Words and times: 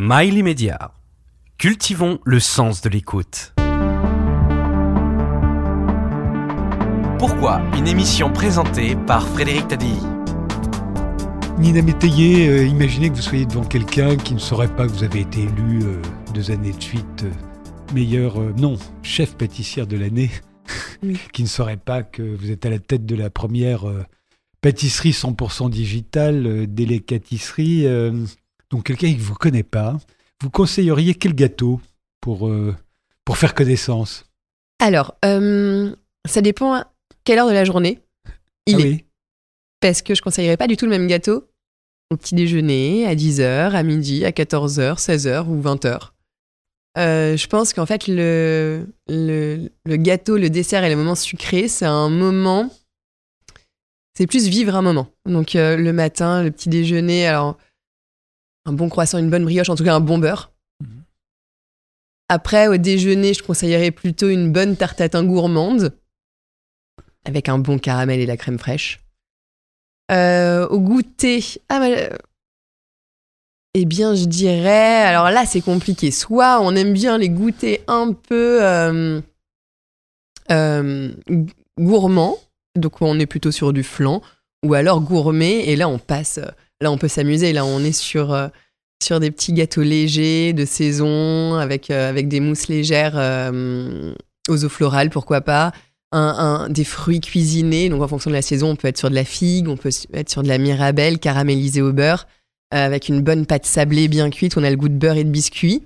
Mail 0.00 0.34
immédiat. 0.38 0.92
Cultivons 1.58 2.20
le 2.24 2.38
sens 2.38 2.82
de 2.82 2.88
l'écoute. 2.88 3.52
Pourquoi 7.18 7.60
une 7.76 7.88
émission 7.88 8.32
présentée 8.32 8.94
par 8.94 9.26
Frédéric 9.26 9.66
Taddy 9.66 9.96
Nina 11.58 11.82
Métayer, 11.82 12.48
euh, 12.48 12.64
imaginez 12.64 13.10
que 13.10 13.16
vous 13.16 13.22
soyez 13.22 13.44
devant 13.44 13.64
quelqu'un 13.64 14.14
qui 14.16 14.34
ne 14.34 14.38
saurait 14.38 14.72
pas 14.72 14.86
que 14.86 14.92
vous 14.92 15.02
avez 15.02 15.20
été 15.22 15.40
élu 15.42 15.82
euh, 15.82 16.00
deux 16.32 16.52
années 16.52 16.70
de 16.72 16.80
suite 16.80 17.24
euh, 17.24 17.92
meilleur, 17.92 18.40
euh, 18.40 18.54
non, 18.56 18.76
chef 19.02 19.34
pâtissière 19.36 19.88
de 19.88 19.96
l'année, 19.96 20.30
Oui. 21.02 21.18
qui 21.32 21.42
ne 21.42 21.48
saurait 21.48 21.76
pas 21.76 22.04
que 22.04 22.22
vous 22.22 22.52
êtes 22.52 22.64
à 22.64 22.70
la 22.70 22.78
tête 22.78 23.04
de 23.04 23.16
la 23.16 23.30
première 23.30 23.88
euh, 23.88 24.04
pâtisserie 24.60 25.10
100% 25.10 25.68
digitale, 25.70 26.46
euh, 26.46 26.66
délicatisserie. 26.68 27.86
euh, 27.88 28.12
donc 28.70 28.84
quelqu'un 28.84 29.08
qui 29.08 29.16
ne 29.16 29.22
vous 29.22 29.34
connaît 29.34 29.62
pas, 29.62 29.96
vous 30.42 30.50
conseilleriez 30.50 31.14
quel 31.14 31.34
gâteau 31.34 31.80
pour, 32.20 32.48
euh, 32.48 32.74
pour 33.24 33.36
faire 33.38 33.54
connaissance? 33.54 34.24
Alors, 34.80 35.16
euh, 35.24 35.94
ça 36.26 36.40
dépend 36.40 36.74
à 36.74 36.92
quelle 37.24 37.38
heure 37.38 37.48
de 37.48 37.52
la 37.52 37.64
journée 37.64 38.00
il 38.66 38.76
Ah 38.76 38.80
est. 38.80 38.82
oui 38.82 39.04
Parce 39.80 40.02
que 40.02 40.14
je 40.14 40.22
conseillerais 40.22 40.56
pas 40.56 40.66
du 40.66 40.76
tout 40.76 40.84
le 40.84 40.90
même 40.90 41.06
gâteau 41.08 41.48
au 42.10 42.16
petit 42.16 42.34
déjeuner, 42.34 43.06
à 43.06 43.14
10h, 43.14 43.72
à 43.72 43.82
midi, 43.82 44.24
à 44.24 44.30
14h, 44.30 44.98
16h 44.98 45.46
ou 45.46 45.60
20h. 45.60 46.10
Euh, 46.96 47.36
je 47.36 47.46
pense 47.48 47.74
qu'en 47.74 47.84
fait, 47.86 48.08
le, 48.08 48.86
le, 49.08 49.68
le 49.84 49.96
gâteau, 49.96 50.36
le 50.38 50.48
dessert 50.50 50.84
et 50.84 50.90
le 50.90 50.96
moment 50.96 51.14
sucré, 51.14 51.68
c'est 51.68 51.84
un 51.84 52.08
moment. 52.08 52.70
C'est 54.16 54.26
plus 54.26 54.48
vivre 54.48 54.74
un 54.74 54.82
moment. 54.82 55.08
Donc, 55.26 55.54
euh, 55.54 55.76
le 55.76 55.92
matin, 55.92 56.42
le 56.42 56.50
petit 56.50 56.68
déjeuner, 56.70 57.26
alors, 57.26 57.56
un 58.68 58.72
bon 58.72 58.88
croissant, 58.88 59.18
une 59.18 59.30
bonne 59.30 59.44
brioche, 59.44 59.70
en 59.70 59.76
tout 59.76 59.84
cas 59.84 59.94
un 59.94 60.00
bon 60.00 60.18
beurre. 60.18 60.52
Mhm. 60.80 61.02
Après, 62.28 62.68
au 62.68 62.76
déjeuner, 62.76 63.34
je 63.34 63.42
conseillerais 63.42 63.90
plutôt 63.90 64.28
une 64.28 64.52
bonne 64.52 64.76
tarte 64.76 64.98
tatin 64.98 65.24
gourmande, 65.24 65.94
avec 67.24 67.48
un 67.48 67.58
bon 67.58 67.78
caramel 67.78 68.20
et 68.20 68.26
la 68.26 68.36
crème 68.36 68.58
fraîche. 68.58 69.00
Euh, 70.10 70.66
au 70.68 70.80
goûter, 70.80 71.44
ah, 71.68 71.80
bah, 71.80 71.86
euh, 71.86 72.16
eh 73.74 73.84
bien, 73.84 74.14
je 74.14 74.24
dirais. 74.24 75.02
Alors 75.02 75.30
là, 75.30 75.44
c'est 75.44 75.60
compliqué. 75.60 76.10
Soit 76.10 76.60
on 76.60 76.74
aime 76.74 76.92
bien 76.92 77.18
les 77.18 77.28
goûter 77.28 77.82
un 77.86 78.12
peu 78.12 78.62
euh, 78.62 79.20
euh, 80.50 81.12
gourmands, 81.78 82.38
donc 82.76 83.02
on 83.02 83.18
est 83.20 83.26
plutôt 83.26 83.50
sur 83.50 83.72
du 83.72 83.82
flan, 83.82 84.22
ou 84.64 84.74
alors 84.74 85.00
gourmet, 85.00 85.68
et 85.68 85.76
là 85.76 85.88
on 85.88 85.98
passe. 85.98 86.40
Là, 86.80 86.90
on 86.90 86.98
peut 86.98 87.08
s'amuser. 87.08 87.52
Là, 87.52 87.64
on 87.64 87.80
est 87.80 87.92
sur, 87.92 88.50
sur 89.02 89.20
des 89.20 89.30
petits 89.30 89.52
gâteaux 89.52 89.82
légers 89.82 90.52
de 90.52 90.64
saison, 90.64 91.54
avec, 91.54 91.90
euh, 91.90 92.08
avec 92.08 92.28
des 92.28 92.40
mousses 92.40 92.68
légères 92.68 93.14
euh, 93.16 94.12
aux 94.48 94.64
eaux 94.64 94.68
florales, 94.68 95.10
pourquoi 95.10 95.40
pas. 95.40 95.72
Un, 96.10 96.70
des 96.70 96.84
fruits 96.84 97.20
cuisinés. 97.20 97.90
Donc, 97.90 98.02
en 98.02 98.08
fonction 98.08 98.30
de 98.30 98.34
la 98.34 98.42
saison, 98.42 98.70
on 98.70 98.76
peut 98.76 98.88
être 98.88 98.96
sur 98.96 99.10
de 99.10 99.14
la 99.14 99.24
figue, 99.24 99.68
on 99.68 99.76
peut 99.76 99.90
être 100.14 100.30
sur 100.30 100.42
de 100.42 100.48
la 100.48 100.56
mirabelle 100.56 101.18
caramélisée 101.18 101.82
au 101.82 101.92
beurre, 101.92 102.26
euh, 102.72 102.78
avec 102.78 103.08
une 103.08 103.20
bonne 103.20 103.44
pâte 103.44 103.66
sablée 103.66 104.08
bien 104.08 104.30
cuite. 104.30 104.56
On 104.56 104.64
a 104.64 104.70
le 104.70 104.76
goût 104.76 104.88
de 104.88 104.94
beurre 104.94 105.16
et 105.16 105.24
de 105.24 105.30
biscuit. 105.30 105.82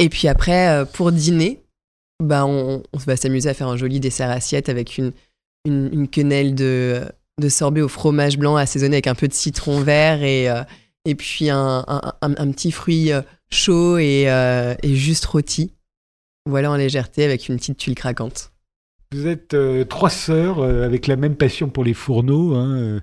Et 0.00 0.08
puis 0.08 0.26
après, 0.26 0.84
pour 0.92 1.12
dîner, 1.12 1.62
bah, 2.20 2.46
on, 2.46 2.82
va 2.94 3.16
s'amuser 3.16 3.48
à 3.48 3.54
faire 3.54 3.68
un 3.68 3.76
joli 3.76 4.00
dessert 4.00 4.28
assiette 4.28 4.68
avec 4.68 4.98
une, 4.98 5.12
une, 5.64 6.08
quenelle 6.08 6.56
de, 6.56 7.02
de 7.40 7.48
sorbet 7.48 7.80
au 7.80 7.88
fromage 7.88 8.36
blanc 8.36 8.56
assaisonné 8.56 8.96
avec 8.96 9.06
un 9.06 9.14
peu 9.14 9.28
de 9.28 9.34
citron 9.34 9.82
vert 9.82 10.24
et, 10.24 10.48
et 11.04 11.14
puis 11.14 11.50
un, 11.50 11.84
un, 11.86 12.00
un- 12.22 12.34
un 12.36 12.50
petit 12.52 12.72
fruit 12.72 13.12
euh, 13.12 13.22
chaud 13.50 13.98
et, 13.98 14.24
euh, 14.28 14.74
et 14.82 14.94
juste 14.94 15.24
rôti. 15.26 15.72
Voilà 16.46 16.70
en 16.70 16.76
légèreté 16.76 17.24
avec 17.24 17.48
une 17.48 17.56
petite 17.56 17.78
tuile 17.78 17.94
craquante. 17.94 18.52
Vous 19.12 19.26
êtes 19.26 19.54
euh, 19.54 19.84
trois 19.84 20.10
sœurs 20.10 20.58
euh, 20.60 20.84
avec 20.84 21.06
la 21.06 21.16
même 21.16 21.36
passion 21.36 21.68
pour 21.68 21.84
les 21.84 21.94
fourneaux. 21.94 22.54
hein, 22.54 23.00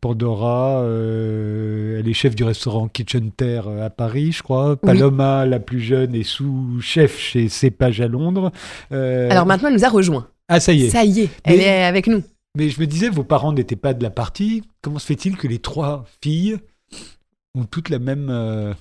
Pandora, 0.00 0.84
elle 0.84 2.06
est 2.06 2.12
chef 2.12 2.34
du 2.34 2.44
restaurant 2.44 2.88
Kitchen 2.88 3.30
Terre 3.32 3.66
à 3.68 3.88
Paris, 3.90 4.32
je 4.32 4.42
crois. 4.42 4.76
Paloma, 4.76 5.46
la 5.46 5.58
plus 5.58 5.80
jeune, 5.80 6.14
est 6.14 6.22
sous-chef 6.22 7.18
chez 7.18 7.48
Cépage 7.48 8.00
à 8.00 8.08
Londres. 8.08 8.52
Alors 8.90 9.46
maintenant, 9.46 9.68
elle 9.68 9.74
nous 9.74 9.84
a 9.84 9.88
rejoints. 9.88 10.28
ah, 10.48 10.60
ça 10.60 10.72
y 10.72 10.84
est. 10.84 10.90
Ça 10.90 11.04
y 11.04 11.20
est, 11.22 11.30
elle 11.44 11.56
Mais- 11.58 11.64
est 11.64 11.84
avec 11.84 12.06
nous. 12.08 12.22
Mais 12.56 12.70
je 12.70 12.80
me 12.80 12.86
disais, 12.86 13.10
vos 13.10 13.22
parents 13.22 13.52
n'étaient 13.52 13.76
pas 13.76 13.92
de 13.92 14.02
la 14.02 14.10
partie. 14.10 14.62
Comment 14.80 14.98
se 14.98 15.06
fait-il 15.06 15.36
que 15.36 15.46
les 15.46 15.58
trois 15.58 16.06
filles 16.22 16.56
ont 17.54 17.64
toutes 17.64 17.90
la 17.90 17.98
même, 17.98 18.28
euh, 18.30 18.72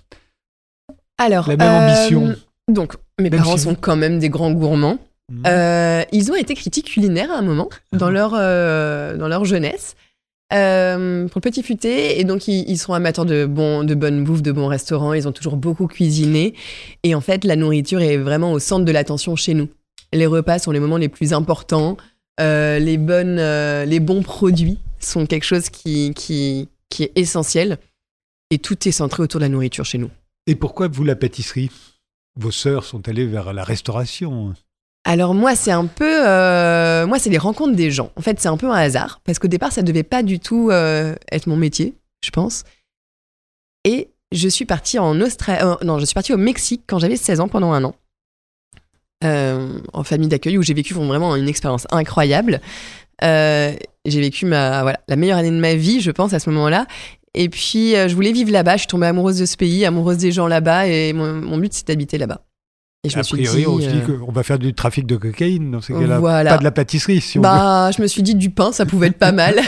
Alors, 1.17 1.49
la 1.49 1.57
même 1.57 1.67
euh, 1.67 1.93
ambition 1.93 2.35
Donc, 2.71 2.95
mes 3.19 3.29
Même 3.29 3.41
parents 3.41 3.57
si 3.57 3.63
sont 3.63 3.75
quand 3.75 3.97
même 3.97 4.19
des 4.19 4.29
grands 4.29 4.51
gourmands. 4.51 4.97
Mhm. 5.29 5.43
Euh, 5.45 6.03
ils 6.13 6.31
ont 6.31 6.35
été 6.35 6.53
critiques 6.55 6.87
culinaires 6.87 7.31
à 7.31 7.37
un 7.37 7.41
moment 7.41 7.69
dans 7.91 8.09
leur, 8.09 8.33
euh, 8.35 9.17
dans 9.17 9.27
leur 9.27 9.43
jeunesse. 9.43 9.95
Euh, 10.53 11.27
pour 11.27 11.39
le 11.39 11.41
petit 11.41 11.63
futé, 11.63 12.19
et 12.19 12.23
donc 12.23 12.47
ils, 12.47 12.69
ils 12.69 12.77
sont 12.77 12.93
amateurs 12.93 13.25
de, 13.25 13.45
bon, 13.45 13.83
de 13.83 13.95
bonne 13.95 14.23
bouffe, 14.23 14.43
de 14.43 14.51
bons 14.51 14.67
restaurants, 14.67 15.13
ils 15.13 15.27
ont 15.27 15.31
toujours 15.31 15.57
beaucoup 15.57 15.87
cuisiné, 15.87 16.53
et 17.01 17.15
en 17.15 17.21
fait 17.21 17.43
la 17.45 17.55
nourriture 17.55 17.99
est 17.99 18.17
vraiment 18.17 18.51
au 18.51 18.59
centre 18.59 18.85
de 18.85 18.91
l'attention 18.91 19.35
chez 19.35 19.55
nous. 19.55 19.69
Les 20.13 20.27
repas 20.27 20.59
sont 20.59 20.69
les 20.69 20.79
moments 20.79 20.97
les 20.97 21.09
plus 21.09 21.33
importants, 21.33 21.97
les, 22.39 22.97
bonnes, 22.97 23.39
euh, 23.39 23.85
les 23.85 23.99
bons 23.99 24.23
produits 24.23 24.79
sont 24.99 25.25
quelque 25.25 25.43
chose 25.43 25.69
qui, 25.69 26.13
qui, 26.13 26.69
qui 26.89 27.03
est 27.03 27.11
essentiel, 27.15 27.77
et 28.51 28.59
tout 28.59 28.87
est 28.87 28.91
centré 28.91 29.23
autour 29.23 29.39
de 29.39 29.45
la 29.45 29.49
nourriture 29.49 29.85
chez 29.85 29.97
nous. 29.97 30.09
Et 30.47 30.55
pourquoi 30.55 30.87
vous 30.87 31.03
la 31.03 31.15
pâtisserie? 31.15 31.71
Vos 32.37 32.51
sœurs 32.51 32.83
sont 32.83 33.07
allées 33.07 33.25
vers 33.25 33.53
la 33.53 33.63
restauration. 33.63 34.53
Alors 35.05 35.33
moi, 35.33 35.55
c'est 35.55 35.71
un 35.71 35.85
peu, 35.85 36.27
euh, 36.27 37.05
moi, 37.07 37.19
c'est 37.19 37.29
les 37.29 37.37
rencontres 37.37 37.75
des 37.75 37.91
gens. 37.91 38.11
En 38.15 38.21
fait, 38.21 38.39
c'est 38.39 38.47
un 38.47 38.57
peu 38.57 38.69
un 38.69 38.75
hasard 38.75 39.21
parce 39.23 39.39
qu'au 39.39 39.47
départ, 39.47 39.71
ça 39.71 39.83
devait 39.83 40.03
pas 40.03 40.23
du 40.23 40.39
tout 40.39 40.69
euh, 40.71 41.15
être 41.31 41.47
mon 41.47 41.55
métier, 41.55 41.93
je 42.23 42.31
pense. 42.31 42.63
Et 43.83 44.09
je 44.31 44.49
suis 44.49 44.65
partie 44.65 44.97
en 44.97 45.21
Australie, 45.21 45.63
non, 45.83 45.99
je 45.99 46.05
suis 46.05 46.15
partie 46.15 46.33
au 46.33 46.37
Mexique 46.37 46.83
quand 46.87 46.99
j'avais 46.99 47.17
16 47.17 47.39
ans 47.39 47.47
pendant 47.47 47.71
un 47.71 47.83
an. 47.83 47.95
Euh, 49.23 49.79
en 49.93 50.03
famille 50.03 50.27
d'accueil 50.27 50.57
où 50.57 50.61
j'ai 50.61 50.73
vécu 50.73 50.93
vraiment 50.93 51.35
une 51.35 51.47
expérience 51.47 51.87
incroyable. 51.91 52.59
Euh, 53.23 53.73
j'ai 54.05 54.19
vécu 54.19 54.45
ma, 54.45 54.81
voilà, 54.81 54.99
la 55.07 55.15
meilleure 55.15 55.37
année 55.37 55.51
de 55.51 55.59
ma 55.59 55.75
vie, 55.75 56.01
je 56.01 56.11
pense, 56.11 56.33
à 56.33 56.39
ce 56.39 56.49
moment-là. 56.49 56.85
Et 57.33 57.49
puis, 57.49 57.95
euh, 57.95 58.07
je 58.07 58.15
voulais 58.15 58.33
vivre 58.33 58.51
là-bas. 58.51 58.73
Je 58.73 58.79
suis 58.79 58.87
tombée 58.87 59.07
amoureuse 59.07 59.39
de 59.39 59.45
ce 59.45 59.55
pays, 59.55 59.85
amoureuse 59.85 60.17
des 60.17 60.31
gens 60.31 60.47
là-bas. 60.47 60.87
Et 60.87 61.13
mon, 61.13 61.33
mon 61.33 61.57
but, 61.57 61.73
c'est 61.73 61.87
d'habiter 61.87 62.17
là-bas. 62.17 62.41
Et 63.05 63.09
je 63.09 63.15
me 63.15 63.21
A 63.21 63.23
suis 63.23 63.37
priori, 63.37 63.61
dit, 63.61 63.67
on 63.67 63.79
se 63.79 63.87
dit 63.87 64.01
qu'on 64.01 64.31
va 64.31 64.43
faire 64.43 64.59
du 64.59 64.73
trafic 64.73 65.05
de 65.05 65.15
cocaïne 65.15 65.71
dans 65.71 65.81
ces 65.81 65.93
cas-là. 65.93 66.19
Voilà. 66.19 66.51
Pas 66.51 66.57
de 66.57 66.63
la 66.63 66.71
pâtisserie, 66.71 67.21
si 67.21 67.37
on 67.37 67.41
veut. 67.41 67.47
Bah, 67.47 67.91
je 67.95 68.01
me 68.01 68.07
suis 68.07 68.23
dit 68.23 68.35
du 68.35 68.49
pain, 68.49 68.71
ça 68.71 68.85
pouvait 68.85 69.07
être 69.07 69.19
pas 69.19 69.31
mal. 69.31 69.59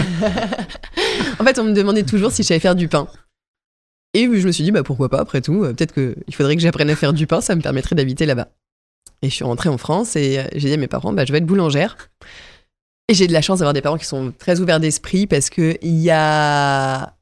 en 1.40 1.44
fait, 1.44 1.58
on 1.60 1.64
me 1.64 1.74
demandait 1.74 2.04
toujours 2.04 2.32
si 2.32 2.42
je 2.42 2.48
savais 2.48 2.60
faire 2.60 2.76
du 2.76 2.88
pain. 2.88 3.08
Et 4.14 4.24
je 4.24 4.48
me 4.48 4.52
suis 4.52 4.64
dit, 4.64 4.72
bah 4.72 4.84
pourquoi 4.84 5.10
pas, 5.10 5.20
après 5.20 5.42
tout, 5.42 5.62
peut-être 5.62 5.94
qu'il 5.94 6.34
faudrait 6.34 6.56
que 6.56 6.62
j'apprenne 6.62 6.90
à 6.90 6.96
faire 6.96 7.14
du 7.14 7.28
pain, 7.28 7.40
ça 7.40 7.56
me 7.56 7.62
permettrait 7.62 7.96
d'habiter 7.96 8.26
là-bas. 8.26 8.48
Et 9.22 9.30
je 9.30 9.36
suis 9.36 9.44
rentrée 9.44 9.70
en 9.70 9.78
France 9.78 10.16
et 10.16 10.40
euh, 10.40 10.44
j'ai 10.56 10.70
dit 10.70 10.74
à 10.74 10.78
mes 10.78 10.88
parents, 10.88 11.14
bah 11.14 11.26
je 11.26 11.32
vais 11.32 11.40
être 11.40 11.46
boulangère. 11.46 11.98
Et 13.10 13.14
j'ai 13.14 13.28
de 13.28 13.34
la 13.34 13.42
chance 13.42 13.60
d'avoir 13.60 13.74
des 13.74 13.82
parents 13.82 13.98
qui 13.98 14.06
sont 14.06 14.34
très 14.38 14.60
ouverts 14.60 14.80
d'esprit 14.80 15.28
parce 15.28 15.50
que 15.50 15.78
il 15.82 16.00
y 16.00 16.12
a. 16.12 17.14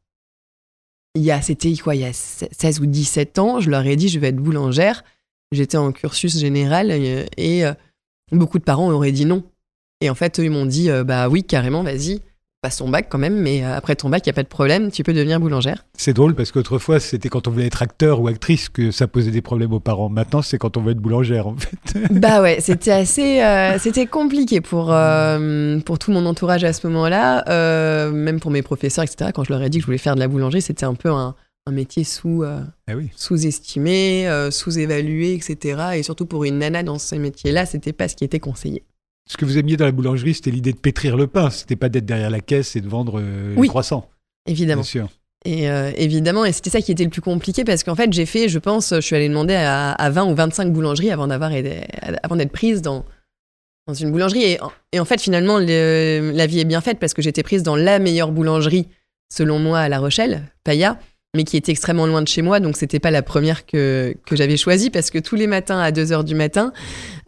Il 1.17 1.23
y 1.23 1.31
a, 1.31 1.41
c'était 1.41 1.73
quoi, 1.77 1.95
il 1.95 2.01
y 2.01 2.05
a 2.05 2.11
16 2.11 2.81
ou 2.81 2.85
17 2.87 3.39
ans, 3.39 3.61
je 3.61 3.69
leur 3.69 3.85
ai 3.85 3.95
dit, 3.95 4.09
je 4.09 4.19
vais 4.19 4.27
être 4.27 4.35
boulangère. 4.35 5.05
J'étais 5.53 5.77
en 5.77 5.93
cursus 5.93 6.37
général 6.37 6.91
euh, 6.91 7.25
et 7.37 7.65
euh, 7.65 7.73
beaucoup 8.33 8.59
de 8.59 8.65
parents 8.65 8.91
auraient 8.91 9.13
dit 9.13 9.25
non. 9.25 9.43
Et 10.01 10.09
en 10.09 10.15
fait, 10.15 10.37
eux, 10.41 10.43
ils 10.43 10.51
m'ont 10.51 10.65
dit, 10.65 10.89
bah 11.05 11.29
oui, 11.29 11.45
carrément, 11.45 11.81
vas-y, 11.81 12.21
passe 12.65 12.77
ton 12.77 12.89
bac 12.89 13.07
quand 13.09 13.17
même, 13.17 13.35
mais 13.35 13.63
euh, 13.63 13.77
après 13.77 13.95
ton 13.95 14.09
bac, 14.09 14.25
il 14.25 14.29
n'y 14.29 14.31
a 14.31 14.33
pas 14.33 14.43
de 14.43 14.47
problème, 14.47 14.91
tu 14.91 15.03
peux 15.03 15.13
devenir 15.13 15.39
boulangère. 15.39 15.85
C'est 15.97 16.13
drôle 16.13 16.33
parce 16.33 16.51
qu'autrefois, 16.51 16.99
c'était 16.99 17.29
quand 17.29 17.47
on 17.47 17.51
voulait 17.51 17.67
être 17.67 17.81
acteur 17.81 18.21
ou 18.21 18.27
actrice 18.27 18.69
que 18.69 18.91
ça 18.91 19.07
posait 19.07 19.31
des 19.31 19.41
problèmes 19.41 19.73
aux 19.73 19.79
parents. 19.79 20.09
Maintenant, 20.09 20.41
c'est 20.41 20.57
quand 20.57 20.77
on 20.77 20.81
veut 20.81 20.91
être 20.91 20.99
boulangère, 20.99 21.47
en 21.47 21.55
fait. 21.55 21.99
bah 22.11 22.41
ouais, 22.41 22.57
c'était 22.61 22.91
assez, 22.91 23.41
euh, 23.41 23.77
c'était 23.77 24.07
compliqué 24.07 24.61
pour, 24.61 24.91
euh, 24.91 25.79
pour 25.81 25.99
tout 25.99 26.11
mon 26.11 26.25
entourage 26.25 26.63
à 26.63 26.73
ce 26.73 26.87
moment-là, 26.87 27.43
euh, 27.49 28.11
même 28.11 28.39
pour 28.39 28.51
mes 28.51 28.63
professeurs, 28.63 29.03
etc. 29.03 29.29
Quand 29.33 29.43
je 29.43 29.53
leur 29.53 29.61
ai 29.61 29.69
dit 29.69 29.77
que 29.77 29.83
je 29.83 29.85
voulais 29.85 29.97
faire 29.97 30.15
de 30.15 30.19
la 30.19 30.27
boulangerie, 30.27 30.61
c'était 30.61 30.85
un 30.85 30.95
peu 30.95 31.11
un, 31.11 31.35
un 31.67 31.71
métier 31.71 32.03
sous, 32.03 32.43
euh, 32.43 32.61
oui. 32.93 33.09
sous-estimé, 33.15 34.27
euh, 34.27 34.51
sous-évalué, 34.51 35.33
etc. 35.33 35.81
Et 35.95 36.03
surtout 36.03 36.27
pour 36.27 36.43
une 36.43 36.59
nana 36.59 36.83
dans 36.83 36.99
ces 36.99 37.17
métiers-là, 37.17 37.65
c'était 37.65 37.93
pas 37.93 38.07
ce 38.07 38.15
qui 38.15 38.23
était 38.23 38.39
conseillé. 38.39 38.83
Ce 39.27 39.37
que 39.37 39.45
vous 39.45 39.57
aimiez 39.57 39.75
dans 39.77 39.85
la 39.85 39.91
boulangerie, 39.91 40.33
c'était 40.35 40.51
l'idée 40.51 40.71
de 40.71 40.77
pétrir 40.77 41.17
le 41.17 41.27
pain. 41.27 41.49
C'était 41.49 41.75
pas 41.75 41.89
d'être 41.89 42.05
derrière 42.05 42.29
la 42.29 42.41
caisse 42.41 42.75
et 42.75 42.81
de 42.81 42.87
vendre 42.87 43.19
euh, 43.19 43.51
les 43.53 43.57
Oui. 43.59 43.67
croissants. 43.67 44.07
Évidemment. 44.47 44.81
Bien 44.81 44.87
sûr. 44.89 45.09
Et 45.45 45.69
euh, 45.69 45.91
évidemment, 45.95 46.43
et 46.45 46.51
c'était 46.51 46.69
ça 46.71 46.81
qui 46.81 46.91
était 46.91 47.03
le 47.03 47.09
plus 47.09 47.21
compliqué 47.21 47.63
parce 47.63 47.83
qu'en 47.83 47.95
fait, 47.95 48.11
j'ai 48.13 48.25
fait, 48.25 48.49
je 48.49 48.57
pense, 48.59 48.93
je 48.95 49.01
suis 49.01 49.15
allée 49.15 49.29
demander 49.29 49.53
à, 49.55 49.91
à 49.91 50.09
20 50.09 50.25
ou 50.25 50.35
25 50.35 50.71
boulangeries 50.73 51.11
avant 51.11 51.27
d'avoir 51.27 51.51
avant 52.23 52.35
d'être 52.35 52.51
prise 52.51 52.81
dans, 52.81 53.05
dans 53.87 53.93
une 53.93 54.11
boulangerie. 54.11 54.43
Et, 54.43 54.61
en- 54.61 54.71
et 54.91 54.99
en 54.99 55.05
fait, 55.05 55.21
finalement, 55.21 55.59
le- 55.59 56.31
la 56.33 56.47
vie 56.47 56.59
est 56.59 56.65
bien 56.65 56.81
faite 56.81 56.97
parce 56.99 57.13
que 57.13 57.21
j'étais 57.21 57.43
prise 57.43 57.61
dans 57.63 57.75
la 57.75 57.99
meilleure 57.99 58.31
boulangerie, 58.31 58.87
selon 59.31 59.59
moi, 59.59 59.79
à 59.79 59.89
La 59.89 59.99
Rochelle, 59.99 60.43
Paya. 60.63 60.99
Mais 61.35 61.43
qui 61.43 61.57
était 61.57 61.71
extrêmement 61.71 62.07
loin 62.07 62.21
de 62.21 62.27
chez 62.27 62.41
moi, 62.41 62.59
donc 62.59 62.77
c'était 62.77 62.99
pas 62.99 63.11
la 63.11 63.21
première 63.21 63.65
que, 63.65 64.15
que 64.25 64.35
j'avais 64.35 64.57
choisie 64.57 64.89
parce 64.89 65.11
que 65.11 65.19
tous 65.19 65.35
les 65.35 65.47
matins 65.47 65.79
à 65.79 65.91
2 65.91 66.11
heures 66.11 66.23
du 66.23 66.35
matin, 66.35 66.73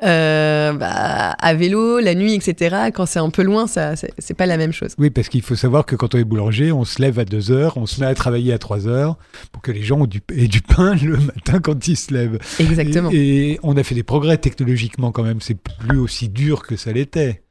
euh, 0.03 0.73
bah, 0.73 1.31
à 1.31 1.53
vélo, 1.53 1.99
la 1.99 2.15
nuit, 2.15 2.33
etc., 2.33 2.89
quand 2.93 3.05
c'est 3.05 3.19
un 3.19 3.29
peu 3.29 3.43
loin, 3.43 3.67
ça, 3.67 3.93
c'est 3.95 4.33
pas 4.33 4.45
la 4.45 4.57
même 4.57 4.71
chose. 4.71 4.95
Oui, 4.97 5.09
parce 5.09 5.29
qu'il 5.29 5.41
faut 5.41 5.55
savoir 5.55 5.85
que 5.85 5.95
quand 5.95 6.15
on 6.15 6.17
est 6.17 6.23
boulanger, 6.23 6.71
on 6.71 6.85
se 6.85 7.01
lève 7.01 7.19
à 7.19 7.25
2 7.25 7.51
heures, 7.51 7.77
on 7.77 7.85
se 7.85 7.99
met 7.99 8.07
à 8.07 8.15
travailler 8.15 8.53
à 8.53 8.57
3 8.57 8.87
heures 8.87 9.17
pour 9.51 9.61
que 9.61 9.71
les 9.71 9.83
gens 9.83 10.05
du, 10.05 10.21
aient 10.35 10.47
du 10.47 10.61
pain 10.61 10.95
le 10.95 11.17
matin 11.35 11.59
quand 11.59 11.87
ils 11.87 11.97
se 11.97 12.13
lèvent. 12.13 12.39
Exactement. 12.59 13.09
Et, 13.11 13.51
et 13.51 13.59
on 13.63 13.75
a 13.77 13.83
fait 13.83 13.95
des 13.95 14.03
progrès 14.03 14.37
technologiquement 14.37 15.11
quand 15.11 15.23
même. 15.23 15.41
C'est 15.41 15.57
plus 15.57 15.97
aussi 15.97 16.29
dur 16.29 16.63
que 16.63 16.75
ça 16.75 16.91
l'était. 16.91 17.43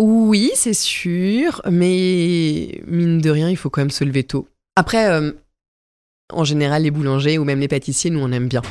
Oui, 0.00 0.50
c'est 0.54 0.74
sûr, 0.74 1.60
mais 1.70 2.80
mine 2.86 3.20
de 3.20 3.30
rien, 3.30 3.50
il 3.50 3.56
faut 3.56 3.70
quand 3.70 3.82
même 3.82 3.90
se 3.90 4.04
lever 4.04 4.24
tôt. 4.24 4.48
Après, 4.74 5.10
euh, 5.10 5.32
en 6.32 6.44
général, 6.44 6.82
les 6.82 6.90
boulangers 6.90 7.38
ou 7.38 7.44
même 7.44 7.60
les 7.60 7.68
pâtissiers, 7.68 8.10
nous, 8.10 8.20
on 8.20 8.32
aime 8.32 8.48
bien. 8.48 8.62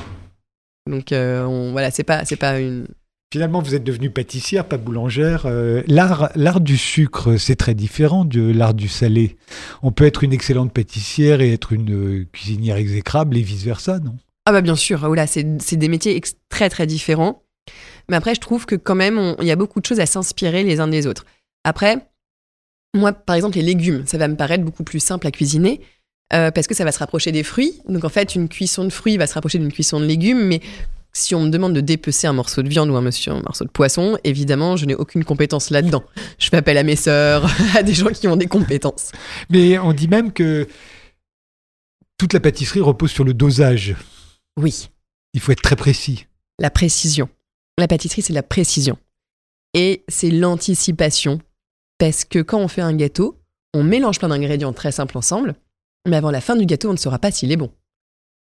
Donc, 0.89 1.11
euh, 1.11 1.43
on, 1.45 1.71
voilà, 1.71 1.91
c'est 1.91 2.03
pas, 2.03 2.25
c'est 2.25 2.35
pas 2.35 2.59
une. 2.59 2.87
Finalement, 3.31 3.61
vous 3.61 3.75
êtes 3.75 3.83
devenue 3.83 4.09
pâtissière, 4.09 4.67
pas 4.67 4.77
boulangère. 4.77 5.45
Euh, 5.45 5.83
l'art, 5.87 6.31
l'art 6.35 6.59
du 6.59 6.77
sucre, 6.77 7.37
c'est 7.37 7.55
très 7.55 7.73
différent 7.73 8.25
de 8.25 8.51
l'art 8.51 8.73
du 8.73 8.89
salé. 8.89 9.37
On 9.83 9.91
peut 9.91 10.05
être 10.05 10.23
une 10.23 10.33
excellente 10.33 10.73
pâtissière 10.73 11.39
et 11.39 11.53
être 11.53 11.71
une 11.71 11.93
euh, 11.93 12.27
cuisinière 12.33 12.75
exécrable 12.75 13.37
et 13.37 13.41
vice-versa, 13.41 13.99
non? 13.99 14.17
Ah 14.45 14.51
bah 14.51 14.61
bien 14.61 14.75
sûr, 14.75 14.99
voilà, 14.99 15.27
c'est, 15.27 15.45
c'est 15.61 15.77
des 15.77 15.87
métiers 15.87 16.15
ex- 16.17 16.35
très 16.49 16.69
très 16.69 16.87
différents. 16.87 17.43
Mais 18.09 18.17
après, 18.17 18.35
je 18.35 18.41
trouve 18.41 18.65
que 18.65 18.75
quand 18.75 18.95
même, 18.95 19.35
il 19.39 19.47
y 19.47 19.51
a 19.51 19.55
beaucoup 19.55 19.79
de 19.79 19.85
choses 19.85 19.99
à 20.01 20.05
s'inspirer 20.05 20.63
les 20.63 20.79
uns 20.81 20.87
des 20.87 21.07
autres. 21.07 21.25
Après, 21.63 22.09
moi, 22.93 23.13
par 23.13 23.37
exemple, 23.37 23.55
les 23.55 23.63
légumes, 23.63 24.03
ça 24.05 24.17
va 24.17 24.27
me 24.27 24.35
paraître 24.35 24.65
beaucoup 24.65 24.83
plus 24.83 24.99
simple 24.99 25.27
à 25.27 25.31
cuisiner 25.31 25.79
euh, 26.33 26.51
parce 26.51 26.67
que 26.67 26.73
ça 26.75 26.83
va 26.83 26.91
se 26.91 26.99
rapprocher 26.99 27.31
des 27.31 27.43
fruits. 27.43 27.73
Donc 27.87 28.03
en 28.03 28.09
fait, 28.09 28.35
une 28.35 28.47
cuisson 28.49 28.83
de 28.85 28.89
fruits 28.89 29.17
va 29.17 29.27
se 29.27 29.33
rapprocher 29.33 29.59
d'une 29.59 29.71
cuisson 29.71 29.99
de 29.99 30.05
légumes, 30.05 30.43
mais 30.45 30.61
si 31.13 31.35
on 31.35 31.41
me 31.43 31.49
demande 31.49 31.73
de 31.73 31.81
dépecer 31.81 32.27
un 32.27 32.33
morceau 32.33 32.61
de 32.61 32.69
viande 32.69 32.89
ou 32.89 32.95
un, 32.95 33.01
monsieur- 33.01 33.33
un 33.33 33.41
morceau 33.41 33.65
de 33.65 33.69
poisson, 33.69 34.17
évidemment, 34.23 34.77
je 34.77 34.85
n'ai 34.85 34.95
aucune 34.95 35.25
compétence 35.25 35.69
là-dedans. 35.69 36.03
Je 36.39 36.47
fais 36.49 36.57
appel 36.57 36.77
à 36.77 36.83
mes 36.83 36.95
sœurs, 36.95 37.49
à 37.75 37.83
des 37.83 37.93
gens 37.93 38.07
qui 38.09 38.27
ont 38.29 38.37
des 38.37 38.47
compétences. 38.47 39.11
Mais 39.49 39.77
on 39.77 39.91
dit 39.91 40.07
même 40.07 40.31
que 40.31 40.67
toute 42.17 42.33
la 42.33 42.39
pâtisserie 42.39 42.79
repose 42.81 43.11
sur 43.11 43.23
le 43.23 43.33
dosage. 43.33 43.95
Oui. 44.57 44.89
Il 45.33 45.39
faut 45.41 45.51
être 45.51 45.61
très 45.61 45.75
précis. 45.75 46.27
la 46.59 46.69
précision. 46.69 47.29
La 47.77 47.87
pâtisserie, 47.87 48.21
c'est 48.21 48.33
la 48.33 48.43
précision. 48.43 48.97
Et 49.73 50.03
c'est 50.07 50.29
l'anticipation. 50.29 51.39
Parce 51.97 52.25
que 52.25 52.39
quand 52.39 52.59
on 52.59 52.67
fait 52.67 52.81
un 52.81 52.93
gâteau, 52.93 53.37
on 53.73 53.83
mélange 53.83 54.19
plein 54.19 54.27
d'ingrédients 54.29 54.73
très 54.73 54.91
simples 54.91 55.17
ensemble, 55.17 55.55
mais 56.07 56.17
avant 56.17 56.31
la 56.31 56.41
fin 56.41 56.55
du 56.55 56.65
gâteau, 56.65 56.89
on 56.89 56.93
ne 56.93 56.97
saura 56.97 57.19
pas 57.19 57.31
s'il 57.31 57.51
est 57.51 57.57
bon. 57.57 57.71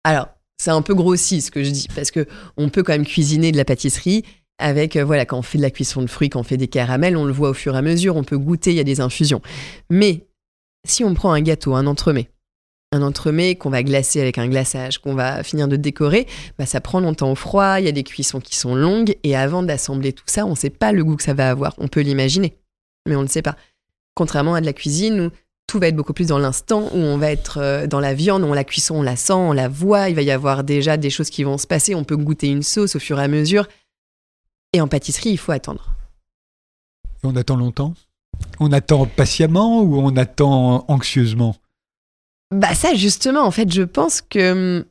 Alors, 0.03 0.30
c'est 0.57 0.71
un 0.71 0.81
peu 0.81 0.94
grossi 0.94 1.42
ce 1.42 1.51
que 1.51 1.63
je 1.63 1.69
dis, 1.69 1.88
parce 1.94 2.12
que 2.12 2.27
on 2.57 2.69
peut 2.69 2.83
quand 2.83 2.94
même 2.94 3.06
cuisiner 3.06 3.51
de 3.51 3.57
la 3.57 3.65
pâtisserie 3.65 4.24
avec, 4.57 4.95
euh, 4.95 5.03
voilà, 5.03 5.25
quand 5.25 5.38
on 5.38 5.42
fait 5.42 5.57
de 5.57 5.63
la 5.63 5.71
cuisson 5.71 6.01
de 6.01 6.07
fruits, 6.07 6.30
quand 6.30 6.39
on 6.39 6.44
fait 6.44 6.57
des 6.57 6.68
caramels, 6.68 7.18
on 7.18 7.25
le 7.25 7.33
voit 7.33 7.50
au 7.50 7.53
fur 7.53 7.75
et 7.75 7.77
à 7.77 7.81
mesure, 7.81 8.15
on 8.15 8.24
peut 8.24 8.38
goûter, 8.38 8.71
il 8.71 8.77
y 8.77 8.80
a 8.80 8.86
des 8.86 9.01
infusions. 9.01 9.42
Mais 9.89 10.27
si 10.88 11.03
on 11.03 11.13
prend 11.13 11.33
un 11.33 11.42
gâteau, 11.42 11.75
un 11.75 11.88
entremets, 11.88 12.30
un 12.94 13.01
entremets 13.01 13.56
qu'on 13.56 13.69
va 13.69 13.83
glacer 13.83 14.21
avec 14.21 14.38
un 14.38 14.48
glaçage, 14.48 15.00
qu'on 15.00 15.13
va 15.13 15.44
finir 15.44 15.68
de 15.68 15.75
décorer, 15.75 16.27
bah, 16.57 16.65
ça 16.65 16.80
prend 16.80 17.01
longtemps 17.01 17.31
au 17.31 17.36
froid, 17.36 17.80
il 17.80 17.86
y 17.86 17.89
a 17.89 17.91
des 17.91 18.03
cuissons 18.03 18.39
qui 18.39 18.56
sont 18.56 18.75
longues, 18.75 19.18
et 19.24 19.36
avant 19.36 19.62
d'assembler 19.62 20.13
tout 20.13 20.24
ça, 20.27 20.45
on 20.45 20.51
ne 20.51 20.56
sait 20.56 20.69
pas 20.69 20.94
le 20.94 21.03
goût 21.03 21.18
que 21.18 21.24
ça 21.24 21.33
va 21.33 21.50
avoir. 21.50 21.74
On 21.77 21.89
peut 21.89 22.01
l'imaginer, 22.01 22.57
mais 23.07 23.15
on 23.15 23.24
ne 23.24 23.27
sait 23.27 23.41
pas. 23.41 23.57
Contrairement 24.15 24.56
à 24.56 24.62
de 24.62 24.65
la 24.65 24.74
cuisine 24.74 25.19
où 25.19 25.31
tout 25.67 25.79
va 25.79 25.88
être 25.88 25.95
beaucoup 25.95 26.13
plus 26.13 26.27
dans 26.27 26.38
l'instant, 26.38 26.89
où 26.94 26.97
on 26.97 27.17
va 27.17 27.31
être 27.31 27.57
euh, 27.57 27.88
dans 27.88 28.00
la 28.00 28.13
viande, 28.13 28.44
on 28.44 28.53
la 28.53 28.63
cuisson, 28.63 28.95
on 28.95 29.01
la 29.01 29.15
sent, 29.15 29.33
on 29.33 29.51
la 29.51 29.67
voit, 29.67 30.09
il 30.09 30.15
va 30.15 30.21
y 30.21 30.31
avoir 30.31 30.63
déjà 30.63 30.97
des 30.97 31.09
choses 31.09 31.29
qui 31.29 31.44
vont 31.44 31.57
se 31.57 31.67
passer, 31.67 31.95
on 31.95 32.03
peut 32.03 32.17
goûter 32.17 32.47
une 32.47 32.63
sauce 32.63 32.95
au 32.95 33.00
fur 33.00 33.19
et 33.19 33.23
à 33.23 33.27
mesure. 33.27 33.67
Et 34.73 34.81
en 34.81 34.88
pâtisserie, 34.88 35.31
il 35.31 35.38
faut 35.38 35.51
attendre. 35.51 35.95
Et 37.23 37.27
on 37.27 37.35
attend 37.35 37.56
longtemps? 37.56 37.94
On 38.59 38.71
attend 38.71 39.06
patiemment 39.06 39.81
ou 39.81 39.97
on 39.97 40.15
attend 40.17 40.85
anxieusement? 40.88 41.56
Bah 42.51 42.75
ça 42.75 42.94
justement, 42.94 43.41
en 43.41 43.51
fait, 43.51 43.71
je 43.73 43.81
pense 43.81 44.21
que... 44.21 44.51
hum, 44.79 44.85